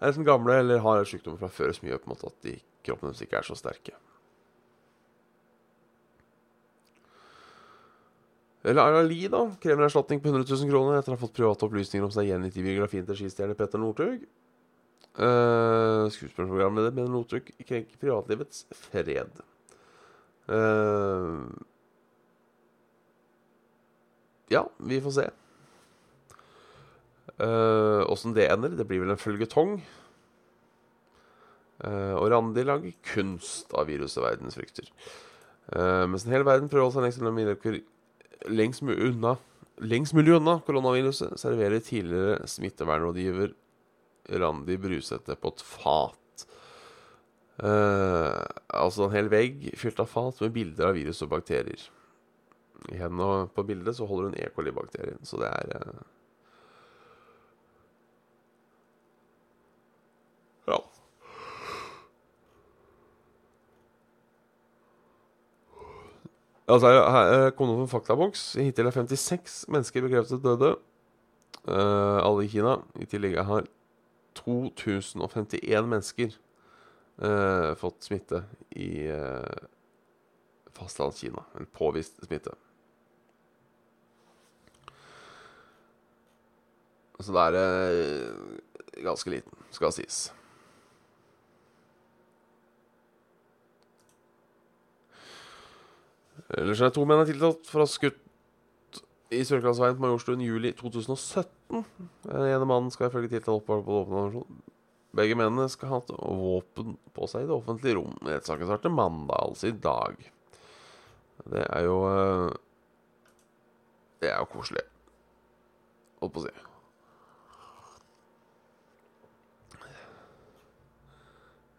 er 0.01 0.11
enten 0.11 0.27
gamle 0.27 0.59
eller 0.61 0.83
har 0.85 1.05
sykdommer 1.09 1.41
fra 1.41 1.49
før 1.53 1.73
som 1.73 1.89
gjør 1.89 2.03
på 2.03 2.09
en 2.09 2.15
måte 2.15 2.29
at 2.29 2.41
de, 2.45 2.57
kroppen 2.85 3.09
deres 3.09 3.23
ikke 3.25 3.39
er 3.39 3.47
så 3.47 3.57
sterke. 3.57 3.95
Lara 8.75 9.03
Lie 9.07 9.29
da, 9.31 9.45
krever 9.63 9.83
en 9.83 9.87
erstatning 9.87 10.21
på 10.23 10.33
100 10.33 10.49
000 10.49 10.71
kroner 10.73 10.99
etter 10.99 11.13
å 11.13 11.17
ha 11.17 11.21
fått 11.21 11.37
private 11.37 11.67
opplysninger 11.69 12.07
om 12.07 12.13
seg 12.15 12.31
gjengitt 12.31 12.57
i 12.59 12.65
biografien 12.65 13.07
til 13.07 13.21
skistjerne 13.21 13.55
Petter 13.59 13.79
Northug. 13.83 14.25
Uh, 15.17 16.09
Skuespillerprogramleder 16.13 16.93
mener 16.97 17.13
Northug 17.13 17.53
krenker 17.63 18.01
privatlivets 18.03 18.67
fred. 18.75 19.39
Uh, 20.51 21.47
ja, 24.53 24.67
vi 24.79 25.01
får 25.03 25.19
se. 25.21 25.29
Åssen 27.37 28.33
det 28.33 28.47
ender. 28.49 28.75
Det 28.79 28.87
blir 28.89 29.03
vel 29.03 29.13
en 29.13 29.21
følgetong. 29.21 29.77
Uh, 31.85 32.17
og 32.17 32.31
Randi 32.33 32.63
lager 32.65 32.95
kunst 33.05 33.75
av 33.77 33.91
viruset 33.91 34.23
verdens 34.25 34.57
frykter. 34.57 34.89
Uh, 35.69 36.07
mens 36.09 36.25
en 36.25 36.33
hel 36.33 36.47
verden 36.47 36.71
prøver 36.73 36.87
å 36.87 36.89
holde 36.89 36.97
seg 36.97 37.05
lengst 37.05 37.25
mulig 37.27 37.83
lengst 38.49 38.83
mulig 38.83 39.13
unna 39.13 39.37
Lengst 39.77 40.15
mulig 40.17 40.33
unna 40.33 40.55
koronaviruset, 40.65 41.35
serverer 41.37 41.83
tidligere 41.85 42.47
smittevernrådgiver 42.49 43.51
Randi 44.41 44.79
Brusete 44.81 45.37
på 45.37 45.53
et 45.53 45.61
fat. 45.61 46.47
Uh, 47.61 48.41
altså 48.73 49.05
en 49.07 49.13
hel 49.13 49.29
vegg 49.33 49.69
fylt 49.77 50.01
av 50.01 50.09
fat 50.09 50.41
med 50.41 50.53
bilder 50.57 50.91
av 50.91 50.97
virus 50.97 51.21
og 51.25 51.35
bakterier. 51.35 51.85
I 52.93 52.99
hendene 53.01 53.51
på 53.53 53.65
bildet 53.69 53.97
så 53.97 54.09
holder 54.09 54.31
hun 54.31 54.41
E. 54.41 54.49
coli-bakterien, 54.57 55.21
så 55.25 55.41
det 55.45 55.53
er 55.53 55.77
uh, 55.77 56.05
Ja. 60.67 60.81
Altså, 66.67 66.91
her, 66.91 67.29
her 67.31 67.51
kom 67.55 67.69
det 67.71 67.77
opp 67.77 67.85
en 67.85 67.93
faktaboks. 67.93 68.43
Hittil 68.59 68.89
er 68.89 68.95
56 68.95 69.65
mennesker 69.71 70.03
bekreftet 70.03 70.43
døde. 70.43 70.75
Uh, 71.67 72.19
alle 72.23 72.47
i 72.47 72.51
Kina. 72.51 72.81
I 72.99 73.07
tillegg 73.07 73.39
har 73.47 73.69
2051 74.41 75.87
mennesker 75.87 76.35
uh, 77.23 77.73
fått 77.79 78.09
smitte 78.09 78.43
i 78.75 79.07
uh, 79.07 79.67
fastlandskina. 80.75 81.47
Eller 81.55 81.71
påvist 81.71 82.19
smitte. 82.27 82.55
Så 87.23 87.33
det 87.33 87.47
er 87.47 87.61
uh, 87.63 88.59
ganske 89.07 89.31
liten, 89.39 89.67
skal 89.71 89.95
sies. 89.95 90.27
Ellers 96.57 96.83
er 96.85 96.93
to 96.95 97.05
menn 97.09 97.23
er 97.23 97.29
tiltalt 97.29 97.67
for 97.69 97.83
å 97.83 97.87
ha 97.87 97.91
skutt 97.91 98.23
i 99.35 99.43
Sørlandsveien 99.47 99.97
på 99.99 100.05
Majorstuen 100.05 100.45
juli 100.45 100.71
2017. 100.79 101.83
Den 102.29 102.47
ene 102.47 102.69
mannen 102.69 102.93
skal 102.95 103.11
ifølge 103.11 103.33
tiltalt 103.35 103.65
opphold 103.65 103.85
på 103.87 103.95
det 103.95 104.03
åpne 104.05 104.23
nasjon. 104.29 104.61
Begge 105.17 105.39
mennene 105.39 105.67
skal 105.73 105.91
ha 105.91 106.01
hatt 106.01 106.13
våpen 106.13 106.95
på 107.17 107.29
seg 107.31 107.47
i 107.47 107.49
det 107.49 107.57
offentlige 107.57 107.97
rom. 107.99 108.15
Rettssaken 108.27 108.69
starter 108.69 108.93
mandag, 108.93 109.41
altså 109.41 109.71
i 109.71 109.77
dag. 109.89 110.21
Det 111.47 111.65
er 111.65 111.85
jo 111.87 111.99
eh, 112.11 112.55
Det 114.21 114.31
er 114.33 114.39
jo 114.41 114.49
koselig. 114.53 114.87
Holdt 116.21 116.35
på 116.37 116.45
å 116.45 116.49
si. 116.49 116.57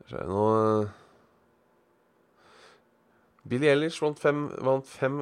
skjer 0.07 0.23
det 0.23 0.31
noe 0.31 0.59
eh, 0.83 0.91
Billie 3.49 3.69
Eilish 3.71 4.01
vant 4.01 4.19
fem, 4.19 4.47
vant 4.63 4.88
fem 4.88 5.21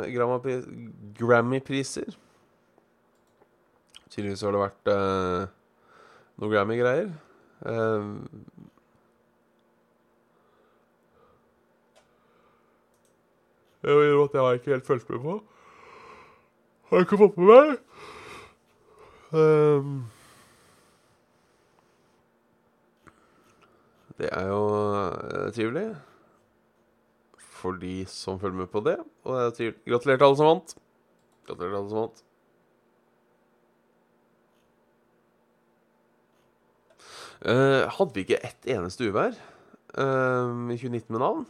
Grammy-priser. 1.20 2.16
Tydeligvis 4.10 4.42
har 4.46 4.56
det 4.56 4.62
vært 4.62 4.92
uh, 4.94 5.46
noe 6.42 6.52
Grammy-greier. 6.54 7.12
Uh, 7.66 8.24
jeg 13.86 13.94
gjør 13.94 14.24
at 14.24 14.40
jeg 14.40 14.48
har 14.48 14.60
ikke 14.60 14.74
helt 14.74 14.90
fulgt 14.90 15.14
med 15.14 15.24
på. 15.28 15.38
Har 16.90 17.06
ikke 17.06 17.22
fått 17.22 17.38
med 17.38 17.52
meg. 17.52 17.78
Um, 19.36 19.96
det 24.18 24.30
er 24.32 24.46
jo 24.48 24.60
uh, 24.72 25.48
trivelig 25.54 25.90
for 27.66 27.82
de 27.82 27.98
som 28.10 28.40
følger 28.42 28.62
med 28.62 28.70
på 28.72 28.84
det. 28.86 29.00
Og 29.26 29.42
jeg 29.42 29.58
sier 29.58 29.76
gratulerer 29.90 30.22
til 30.22 30.28
alle 30.30 30.40
som 30.40 30.50
vant. 30.52 30.76
Gratulerer 31.48 31.74
til 31.74 31.80
alle 31.82 31.92
som 31.92 32.02
vant. 32.04 32.24
Uh, 37.46 37.86
hadde 37.94 38.14
vi 38.16 38.24
ikke 38.26 38.42
ett 38.48 38.70
eneste 38.74 39.06
uvær 39.06 39.36
uh, 40.00 40.50
i 40.74 40.78
2019 40.80 41.14
med 41.14 41.22
navn? 41.22 41.44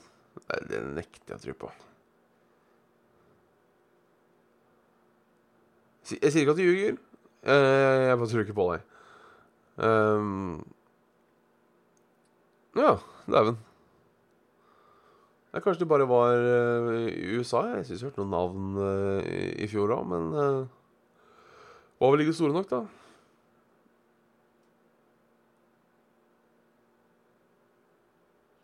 Nei, 0.50 0.58
det 0.68 0.82
nekter 0.98 1.36
jeg 1.36 1.38
å 1.38 1.44
tro 1.44 1.56
på. 1.66 1.70
Jeg 6.12 6.34
sier 6.34 6.44
ikke 6.44 6.56
at 6.56 6.60
du 6.60 6.66
ljuger. 6.66 6.98
Uh, 7.46 8.10
jeg 8.10 8.18
bare 8.20 8.32
tror 8.32 8.44
ikke 8.44 8.58
på 8.58 8.68
deg. 8.74 8.92
Um, 9.86 10.60
ja, 12.76 12.98
dæven. 13.32 13.65
Ja, 15.56 15.62
kanskje 15.64 15.86
det 15.86 15.88
bare 15.88 16.04
var 16.04 16.36
uh, 16.36 17.06
i 17.08 17.38
USA. 17.40 17.62
Jeg 17.78 17.86
syns 17.88 18.02
jeg 18.02 18.10
hørte 18.10 18.20
noen 18.20 18.34
navn 18.36 18.64
uh, 18.76 19.22
i, 19.56 19.68
fjor 19.72 19.94
òg, 19.96 20.02
men 20.12 20.26
uh, 20.36 20.66
var 22.04 22.12
vel 22.12 22.26
ikke 22.26 22.34
store 22.36 22.52
nok, 22.52 22.68
da. 22.74 22.82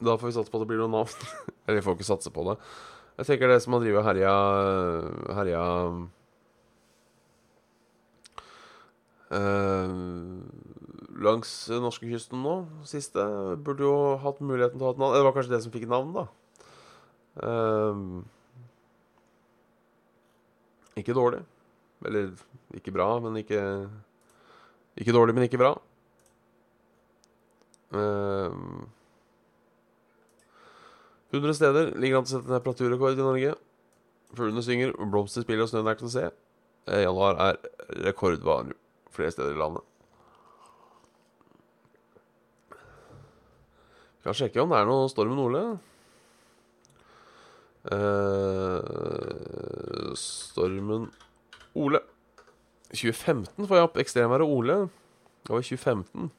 Da 0.03 0.17
får 0.19 0.33
vi 0.33 0.35
satse 0.35 0.51
på 0.51 0.59
at 0.59 0.65
det 0.65 0.67
blir 0.73 0.81
noen 0.83 0.97
navn. 0.97 1.31
Eller 1.63 1.79
vi 1.79 1.85
får 1.85 1.95
ikke 1.95 2.09
satse 2.09 2.33
på 2.35 2.43
det. 2.49 2.57
Jeg 3.21 3.29
tenker 3.29 3.53
det 3.53 3.61
som 3.63 3.77
har 3.77 3.85
drevet 3.85 4.09
herja 4.09 4.35
herja 5.37 5.63
langs 11.21 11.51
norskekysten 11.71 12.43
nå, 12.43 12.57
siste, 12.89 13.23
burde 13.63 13.87
jo 13.87 13.95
hatt 14.19 14.43
muligheten 14.43 14.75
til 14.75 14.83
å 14.83 14.89
ha 14.89 14.95
et 14.97 15.03
navn. 15.05 15.15
Det 15.15 15.25
var 15.29 15.35
kanskje 15.37 15.55
det 15.55 15.63
som 15.63 15.71
fikk 15.71 15.87
navn, 15.87 16.11
da. 16.19 16.27
Um, 17.39 18.25
ikke 20.99 21.15
dårlig. 21.15 21.41
Eller 22.05 22.31
ikke 22.75 22.91
bra, 22.91 23.07
men 23.19 23.37
ikke 23.39 23.61
Ikke 24.97 25.13
dårlig, 25.15 25.33
men 25.35 25.43
ikke 25.47 25.57
bra. 25.61 25.75
Um, 27.91 28.89
100 31.31 31.53
steder 31.55 31.93
ligger 31.95 32.19
an 32.19 32.25
til 32.27 32.35
å 32.35 32.39
sette 32.41 32.51
temperaturrekord 32.51 33.15
i 33.15 33.23
Norge. 33.23 33.53
Fuglene 34.35 34.63
synger, 34.63 34.91
blomster 35.11 35.45
spiller 35.45 35.63
og 35.63 35.71
snøen 35.71 35.87
er 35.87 35.99
til 35.99 36.09
å 36.09 36.11
se. 36.11 36.25
Januar 36.91 37.39
er 37.39 37.59
rekordvarm 38.07 38.73
flere 39.15 39.31
steder 39.31 39.55
i 39.55 39.59
landet. 39.59 39.87
Vi 44.19 44.27
kan 44.27 44.37
sjekke 44.37 44.61
om 44.61 44.71
det 44.71 44.81
er 44.81 44.89
noe 44.89 45.07
storm 45.11 45.31
i 45.33 45.39
nordlig. 45.39 45.63
Uh, 47.85 48.81
stormen 50.15 51.11
Ole. 51.73 51.99
2015 52.91 53.67
får 53.67 53.75
jeg 53.75 53.83
opp 53.87 53.97
ekstremværet 53.97 54.45
Ole. 54.45 54.73
Det 55.41 55.49
var 55.49 55.61
2015. 55.61 56.31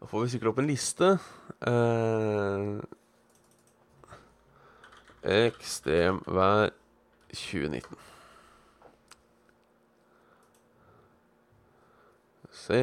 Da 0.00 0.06
får 0.08 0.22
vi 0.22 0.28
sikkert 0.32 0.48
opp 0.52 0.58
en 0.62 0.70
liste. 0.70 1.18
Uh, 1.66 2.80
ekstremvær 5.22 6.70
2019. 7.34 7.96
Se 12.62 12.80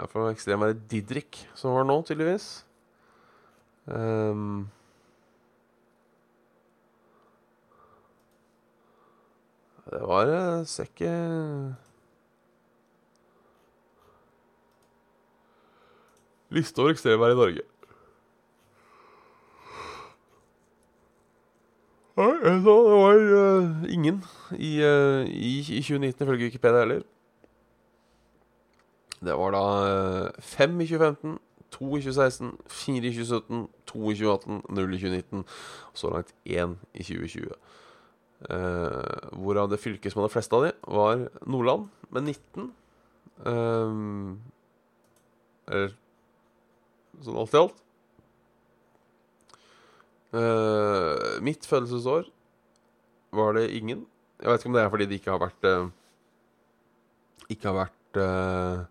Ja, 0.00 0.06
for 0.08 0.30
ekstrem 0.32 0.62
er 0.64 0.72
det 0.72 0.86
Didrik 0.88 1.42
som 1.52 1.74
var 1.76 1.84
nå, 1.84 1.98
tydeligvis. 2.08 2.64
Um, 3.84 4.70
det 9.90 10.00
var 10.00 10.32
eh, 10.32 10.66
Ser 10.68 10.88
ikke 10.88 11.12
Liste 16.50 16.80
over 16.80 16.94
ekstremvær 16.94 17.34
i 17.34 17.38
Norge. 17.42 17.68
Det 22.16 22.64
var 22.64 23.16
uh, 23.16 23.92
ingen 23.92 24.24
i, 24.56 24.80
uh, 24.80 25.28
i, 25.28 25.58
i, 25.60 25.82
2019, 25.82 26.24
ifølge 26.24 26.44
Wikipedia 26.44 26.78
heller. 26.78 27.02
Det 29.20 29.36
var 29.36 29.52
da 29.52 29.64
5 30.40 30.80
i 30.80 30.86
2015, 30.88 31.38
2 31.70 31.90
i 31.96 32.02
2016, 32.02 32.52
4 32.68 32.96
i 32.96 33.12
2017, 33.14 33.66
2 33.92 33.98
i 34.10 34.14
2018, 34.20 34.62
0 34.68 34.94
i 34.94 35.00
2019 35.02 35.44
og 35.92 36.00
så 36.02 36.12
langt 36.14 36.34
1 36.44 36.76
i 36.94 37.02
2020. 37.04 37.52
hvorav 39.36 39.68
det 39.68 39.80
fylket 39.80 40.12
som 40.12 40.22
hadde 40.22 40.32
flest 40.32 40.54
av 40.56 40.64
de, 40.64 40.72
var 40.88 41.26
Nordland, 41.44 41.90
med 42.08 42.22
19. 42.32 42.72
eller 45.68 45.92
sånn 47.20 47.36
alt 47.36 47.54
i 47.54 47.60
alt. 47.60 47.80
Eh, 50.30 51.40
mitt 51.42 51.66
fødselsår 51.66 52.28
var 53.34 53.56
det 53.56 53.70
ingen. 53.74 54.06
Jeg 54.38 54.50
vet 54.50 54.62
ikke 54.62 54.70
om 54.70 54.76
det 54.76 54.82
er 54.82 54.92
fordi 54.92 55.06
det 55.10 55.18
ikke 55.18 55.34
har 55.34 55.40
vært 55.42 55.66
uh, 55.68 55.88
Ikke 57.50 57.68
har 57.68 57.74
vært 57.76 58.20
uh, 58.22 58.84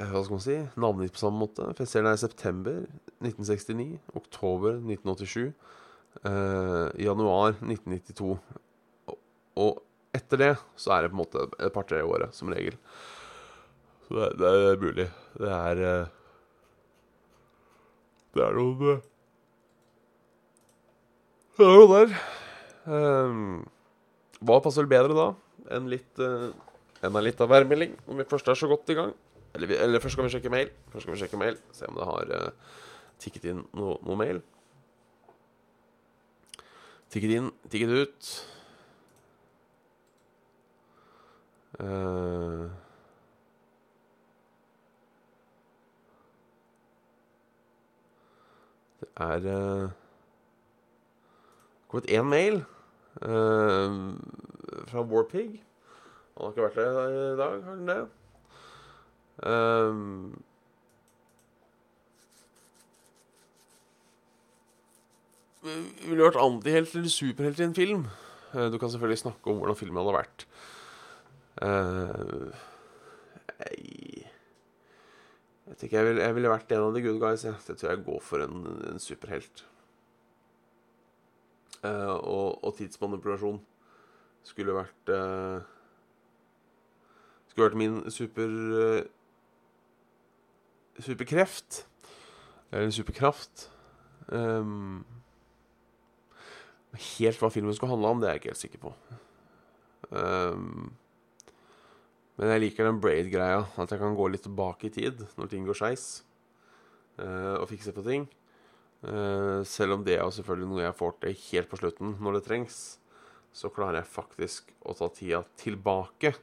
Hva 0.00 0.22
skal 0.24 0.36
man 0.36 0.42
si 0.44 0.56
navngitt 0.80 1.14
på 1.16 1.20
samme 1.20 1.42
måte. 1.42 1.66
Det 1.76 1.84
er 1.84 2.16
september 2.16 2.84
1969, 3.20 3.98
oktober 4.16 4.78
1987, 4.78 5.50
januar 7.04 7.58
1992. 7.58 8.38
Og, 9.10 9.18
og, 9.60 9.82
etter 10.16 10.40
det 10.40 10.54
så 10.80 10.94
er 10.94 11.04
det 11.04 11.12
på 11.12 11.18
en 11.18 11.22
måte 11.22 11.44
et 11.60 11.74
par-tre 11.74 12.00
året, 12.02 12.34
som 12.34 12.50
regel. 12.50 12.78
Så 14.08 14.16
det, 14.16 14.30
det 14.40 14.54
er 14.54 14.82
mulig. 14.82 15.06
Det 15.36 15.52
er 15.58 15.84
Det 18.30 18.42
er 18.46 18.54
noen 18.54 19.00
det 21.60 21.66
er 21.68 21.76
noe 21.76 21.88
der. 21.92 22.12
Um, 22.88 23.40
hva 24.40 24.62
passer 24.64 24.86
vel 24.86 24.94
bedre 24.94 25.12
da 25.12 25.26
enn 25.76 25.90
litt 25.92 26.20
enn 26.24 26.54
en 27.04 27.24
litt 27.24 27.40
av 27.44 27.50
værmelding, 27.52 27.92
om 28.08 28.16
vi 28.16 28.24
først 28.28 28.48
er 28.48 28.56
så 28.56 28.68
godt 28.70 28.88
i 28.92 28.96
gang? 28.96 29.12
Eller, 29.54 29.82
eller, 29.82 30.00
først 30.00 30.12
skal 30.12 30.24
vi 30.24 30.30
sjekke 30.30 30.50
mail. 30.50 30.70
Først 30.92 31.02
skal 31.02 31.14
vi 31.14 31.18
sjekke 31.18 31.36
mail, 31.36 31.58
Se 31.72 31.86
om 31.86 31.94
det 31.94 32.04
har 32.04 32.30
uh, 32.34 32.50
tikket 33.18 33.44
inn 33.50 33.64
noe, 33.74 33.96
noe 34.06 34.16
mail. 34.16 34.42
Tikket 37.10 37.34
inn, 37.34 37.50
tikket 37.70 37.90
ut. 37.90 38.30
Uh, 41.80 42.68
det 49.00 49.08
er 49.16 49.48
uh, 49.50 49.90
kommet 51.90 52.10
én 52.14 52.30
mail 52.30 52.62
uh, 53.26 54.14
fra 54.86 55.02
Warpig. 55.02 55.64
Han 56.36 56.46
har 56.46 56.50
ikke 56.54 56.62
vært 56.68 56.80
der 56.80 57.18
i 57.34 57.36
dag, 57.36 57.62
har 57.64 57.70
han 57.74 57.88
det? 57.88 58.00
Um, 59.40 60.42
ville 65.62 66.26
vært 66.26 66.40
antihelt 66.40 66.92
eller 66.96 67.12
superhelt 67.12 67.60
i 67.60 67.66
en 67.68 67.76
film. 67.76 68.04
Uh, 68.52 68.68
du 68.72 68.78
kan 68.80 68.90
selvfølgelig 68.92 69.22
snakke 69.22 69.52
om 69.52 69.60
hvordan 69.60 69.78
filmen 69.78 70.02
hadde 70.02 70.18
vært. 70.18 70.46
Uh, 71.60 72.50
jeg 73.60 74.26
vet 75.66 75.92
jeg 75.92 76.06
ville, 76.06 76.22
jeg 76.22 76.50
vært 76.50 76.72
en 76.72 76.86
av 76.88 76.94
de 76.94 77.02
good 77.04 77.20
guys. 77.20 77.44
Jeg, 77.44 77.54
jeg 77.68 77.76
tror 77.76 77.90
jeg 77.90 78.04
går 78.06 78.20
for 78.24 78.44
en, 78.44 78.64
en 78.90 79.02
superhelt. 79.02 79.64
Uh, 81.80 82.16
og, 82.18 82.64
og, 82.64 82.74
tidsmanipulasjon 82.76 83.56
skulle 84.44 84.74
vært 84.76 85.12
uh, 85.14 85.62
Skulle 87.48 87.70
vært 87.70 87.78
min 87.80 87.94
super 88.12 88.50
Superkreft. 91.04 91.84
Eller 92.70 92.92
superkraft. 92.94 93.66
Um, 94.30 95.02
helt 97.16 97.40
hva 97.40 97.50
filmen 97.50 97.74
skulle 97.74 97.94
handle 97.94 98.14
om, 98.14 98.20
det 98.20 98.28
er 98.28 98.36
jeg 98.36 98.42
ikke 98.42 98.52
helt 98.52 98.64
sikker 98.64 98.82
på. 98.84 98.92
Um, 100.10 100.90
men 102.38 102.52
jeg 102.54 102.64
liker 102.64 102.86
den 102.88 103.00
braid-greia. 103.02 103.64
At 103.76 103.92
jeg 103.92 104.00
kan 104.00 104.16
gå 104.16 104.28
litt 104.30 104.46
tilbake 104.46 104.88
i 104.88 104.94
tid 104.94 105.24
når 105.36 105.50
ting 105.50 105.66
går 105.68 105.78
skeis. 105.78 106.10
og 107.20 107.66
fikse 107.68 107.92
på 107.92 108.04
ting. 108.06 108.28
Uh, 109.00 109.64
selv 109.64 109.96
om 109.96 110.04
det 110.04 110.18
er 110.18 110.28
selvfølgelig 110.28 110.68
noe 110.68 110.82
jeg 110.84 110.96
får 110.96 111.14
til 111.20 111.36
helt 111.46 111.68
på 111.70 111.78
slutten, 111.80 112.14
når 112.20 112.36
det 112.36 112.42
trengs, 112.44 112.78
så 113.52 113.70
klarer 113.72 114.00
jeg 114.00 114.12
faktisk 114.12 114.72
å 114.84 114.94
ta 114.96 115.08
tida 115.12 115.40
tilbake. 115.60 116.34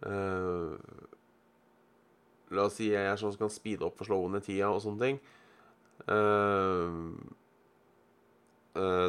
Uh, 0.00 0.80
la 2.54 2.68
oss 2.68 2.78
si 2.78 2.90
jeg 2.92 3.04
er 3.04 3.18
sånn 3.20 3.34
som 3.34 3.44
kan 3.44 3.52
speede 3.52 3.86
opp 3.86 3.98
for 3.98 4.08
slående 4.08 4.40
tida 4.44 4.70
og 4.72 4.80
sånne 4.84 5.04
ting. 5.04 5.20
Uh, 6.08 7.18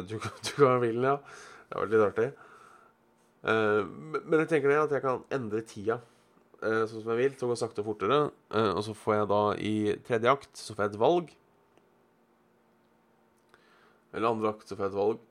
du, 0.04 0.16
du 0.18 0.52
kan 0.56 0.80
ville, 0.84 1.14
ja. 1.14 1.18
Det 1.70 1.76
har 1.76 1.84
vært 1.84 1.92
litt 1.94 2.06
artig. 2.08 2.30
men 3.46 4.40
jeg 4.42 4.48
tenker 4.50 4.72
det 4.72 4.80
at 4.80 4.94
jeg 4.96 5.04
kan 5.04 5.20
endre 5.32 5.60
tida 5.62 6.00
sånn 6.60 7.04
som 7.04 7.12
jeg 7.14 7.20
vil, 7.20 7.36
til 7.38 7.46
å 7.46 7.52
gå 7.52 7.58
sakte 7.60 7.80
og 7.84 7.92
fortere. 7.92 8.18
og 8.74 8.80
så 8.84 8.92
får 8.98 9.14
jeg 9.14 9.28
da 9.30 9.42
i 9.68 9.76
tredje 10.08 10.32
akt 10.34 10.58
så 10.58 10.74
får 10.74 10.82
jeg 10.82 10.92
et 10.92 11.00
valg 11.00 11.30
eller 14.12 14.32
andre 14.32 14.50
akt, 14.50 14.66
så 14.66 14.76
får 14.76 14.86
jeg 14.86 14.92
et 14.92 14.98
valg. 14.98 15.26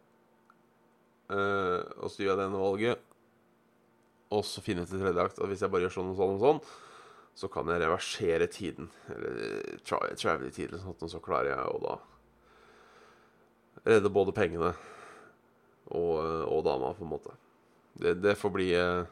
Uh, 1.30 1.82
og 2.02 2.12
så 2.12 2.24
gjør 2.24 2.34
jeg 2.34 2.42
det 2.42 2.62
valget. 2.64 3.08
Og 4.36 4.46
så 4.46 4.64
finner 4.66 4.86
jeg 4.86 4.94
til 4.94 5.04
tredje 5.04 5.26
akt 5.26 5.42
at 5.42 5.52
hvis 5.52 5.64
jeg 5.66 5.74
bare 5.74 5.88
gjør 5.88 5.96
sånn 5.98 6.14
og 6.14 6.20
sånn 6.20 6.36
og 6.38 6.46
sånn, 6.46 6.62
så 7.40 7.48
kan 7.48 7.70
jeg 7.72 7.80
reversere 7.80 8.50
tiden. 8.52 8.90
Eller 9.14 9.78
tra 9.88 10.02
travel 10.20 10.50
i 10.50 10.56
tiden, 10.56 10.80
sånn 10.82 10.98
og 11.00 11.12
så 11.12 11.22
klarer 11.24 11.54
jeg 11.54 11.68
å 11.72 11.84
da 11.84 12.00
redde 13.88 14.12
både 14.12 14.36
pengene 14.36 14.74
og, 15.90 16.18
og 16.20 16.66
dama, 16.66 16.92
på 16.98 17.06
en 17.06 17.14
måte. 17.14 17.36
Det, 18.00 18.18
det 18.22 18.36
får 18.38 18.52
bli 18.54 18.68
uh, 18.76 19.06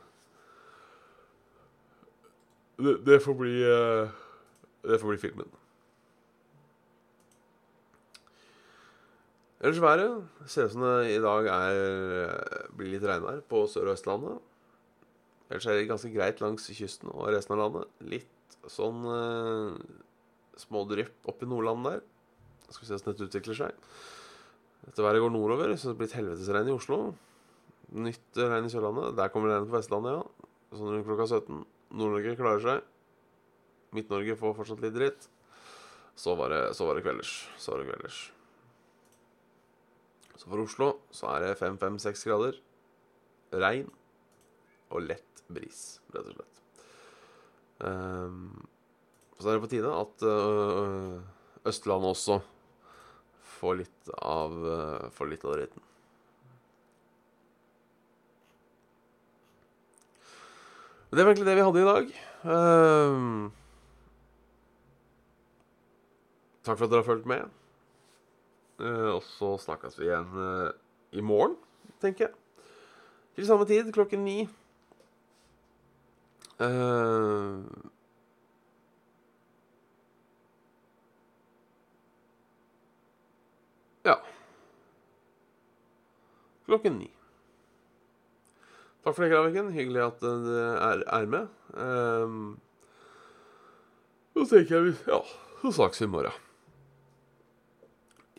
det, 2.78 2.98
det, 3.08 3.22
får 3.24 3.38
bli 3.40 3.54
Det 3.64 5.00
får 5.02 5.10
bli 5.10 5.22
filmen. 5.22 5.56
Ellers 9.58 9.82
været 9.82 10.28
ser 10.46 10.68
ut 10.68 10.76
som 10.76 10.84
det 10.86 11.16
i 11.16 11.22
dag 11.24 11.48
er, 11.50 11.80
blir 12.78 12.94
litt 12.94 13.08
regnvær 13.10 13.42
på 13.50 13.64
Sør- 13.66 13.90
og 13.90 13.96
Østlandet. 13.96 14.38
Ellers 15.48 15.68
er 15.68 15.80
det 15.80 15.88
ganske 15.88 16.12
greit 16.12 16.42
langs 16.44 16.68
kysten 16.76 17.12
og 17.14 17.30
resten 17.32 17.56
av 17.56 17.62
landet. 17.62 17.92
Litt 18.04 18.58
sånn 18.68 19.06
eh, 19.08 19.78
smådrypp 20.60 21.32
opp 21.32 21.44
i 21.44 21.50
Nordland 21.50 21.88
der. 21.88 22.02
Skal 22.68 22.84
vi 22.84 22.90
se 22.90 22.98
hvordan 22.98 23.14
dette 23.14 23.30
utvikler 23.30 23.60
seg. 23.62 23.88
Etter 24.88 25.06
været 25.06 25.24
går 25.24 25.32
nordover, 25.34 25.74
så 25.80 25.92
det 25.92 26.00
blir 26.00 26.10
et 26.10 26.18
helvetesregn 26.20 26.70
i 26.70 26.76
Oslo. 26.76 27.00
Nytt 27.96 28.40
regn 28.40 28.68
i 28.68 28.72
Sørlandet. 28.72 29.16
Der 29.20 29.32
kommer 29.32 29.54
regnet 29.54 29.72
på 29.72 29.78
Vestlandet, 29.78 30.20
ja. 30.20 30.52
Sånn 30.76 30.92
rundt 30.92 31.08
klokka 31.08 31.28
17. 31.32 31.64
Nord-Norge 31.96 32.36
klarer 32.40 32.64
seg. 32.64 32.88
Midt-Norge 33.96 34.36
får 34.40 34.56
fortsatt 34.58 34.84
litt 34.84 34.96
dritt. 34.96 35.30
Så 36.18 36.36
var 36.36 36.52
det, 36.52 36.64
så 36.76 36.88
var 36.88 36.98
det 36.98 37.06
kvelders. 37.06 37.38
Så 37.62 37.72
var 37.72 37.84
det 37.84 37.92
kvelders. 37.92 38.20
Så 40.38 40.50
for 40.50 40.64
Oslo 40.64 40.90
så 41.16 41.32
er 41.36 41.46
det 41.46 41.60
5-5-6 41.62 42.28
grader. 42.28 42.60
Regn 43.56 43.88
og 44.92 45.08
lett 45.08 45.37
bris, 45.54 45.82
rett 46.14 46.30
og 46.30 46.38
slett. 46.38 46.62
Um, 47.78 48.68
så 49.38 49.50
er 49.50 49.58
det 49.58 49.66
på 49.68 49.72
tide 49.72 49.92
at 49.94 50.24
uh, 50.26 51.20
Østlandet 51.68 52.16
også 52.16 52.40
får 53.58 53.78
litt 53.84 54.10
av, 54.18 54.56
uh, 54.58 55.10
får 55.14 55.32
litt 55.34 55.46
av 55.46 55.58
dritten. 55.58 55.84
Det 61.08 61.24
var 61.24 61.32
egentlig 61.32 61.48
det 61.48 61.56
vi 61.56 61.64
hadde 61.64 61.82
i 61.82 61.88
dag. 61.88 62.10
Um, 62.44 63.46
takk 66.68 66.76
for 66.76 66.86
at 66.88 66.92
dere 66.92 67.00
har 67.00 67.08
fulgt 67.08 67.30
med. 67.30 67.54
Uh, 68.82 69.16
og 69.16 69.22
så 69.26 69.54
snakkes 69.64 69.96
vi 69.98 70.10
igjen 70.10 70.28
uh, 70.36 70.76
i 71.16 71.24
morgen, 71.24 71.56
tenker 72.04 72.28
jeg. 72.28 72.36
Til 73.38 73.48
samme 73.48 73.66
tid, 73.70 73.90
klokken 73.96 74.26
ni. 74.28 74.42
Eh, 76.60 77.60
ja. 84.04 84.16
Klokken 86.66 86.98
ni. 86.98 87.12
Takk 89.04 89.16
for 89.16 89.24
det, 89.24 89.30
Graviken. 89.32 89.70
Hyggelig 89.72 90.02
at 90.08 90.24
du 90.24 90.50
er, 90.58 91.04
er 91.06 91.30
med. 91.30 91.54
Um, 91.78 92.58
tenker 94.34 94.74
jeg 94.76 94.84
vi 94.88 94.94
Ja, 95.12 95.22
så 95.62 95.72
snakkes 95.78 96.02
vi 96.02 96.08
i 96.10 96.12
morgen. 96.12 96.44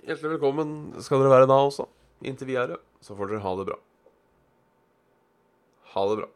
Hjertelig 0.08 0.34
velkommen 0.34 0.74
skal 1.04 1.22
dere 1.22 1.32
være 1.32 1.48
da 1.50 1.60
også. 1.68 1.86
Inntil 2.26 2.50
videre 2.50 2.80
så 3.04 3.14
får 3.14 3.30
dere 3.30 3.44
ha 3.44 3.54
det 3.60 3.68
bra. 3.70 3.78
Ha 5.94 6.04
det 6.10 6.18
bra. 6.22 6.28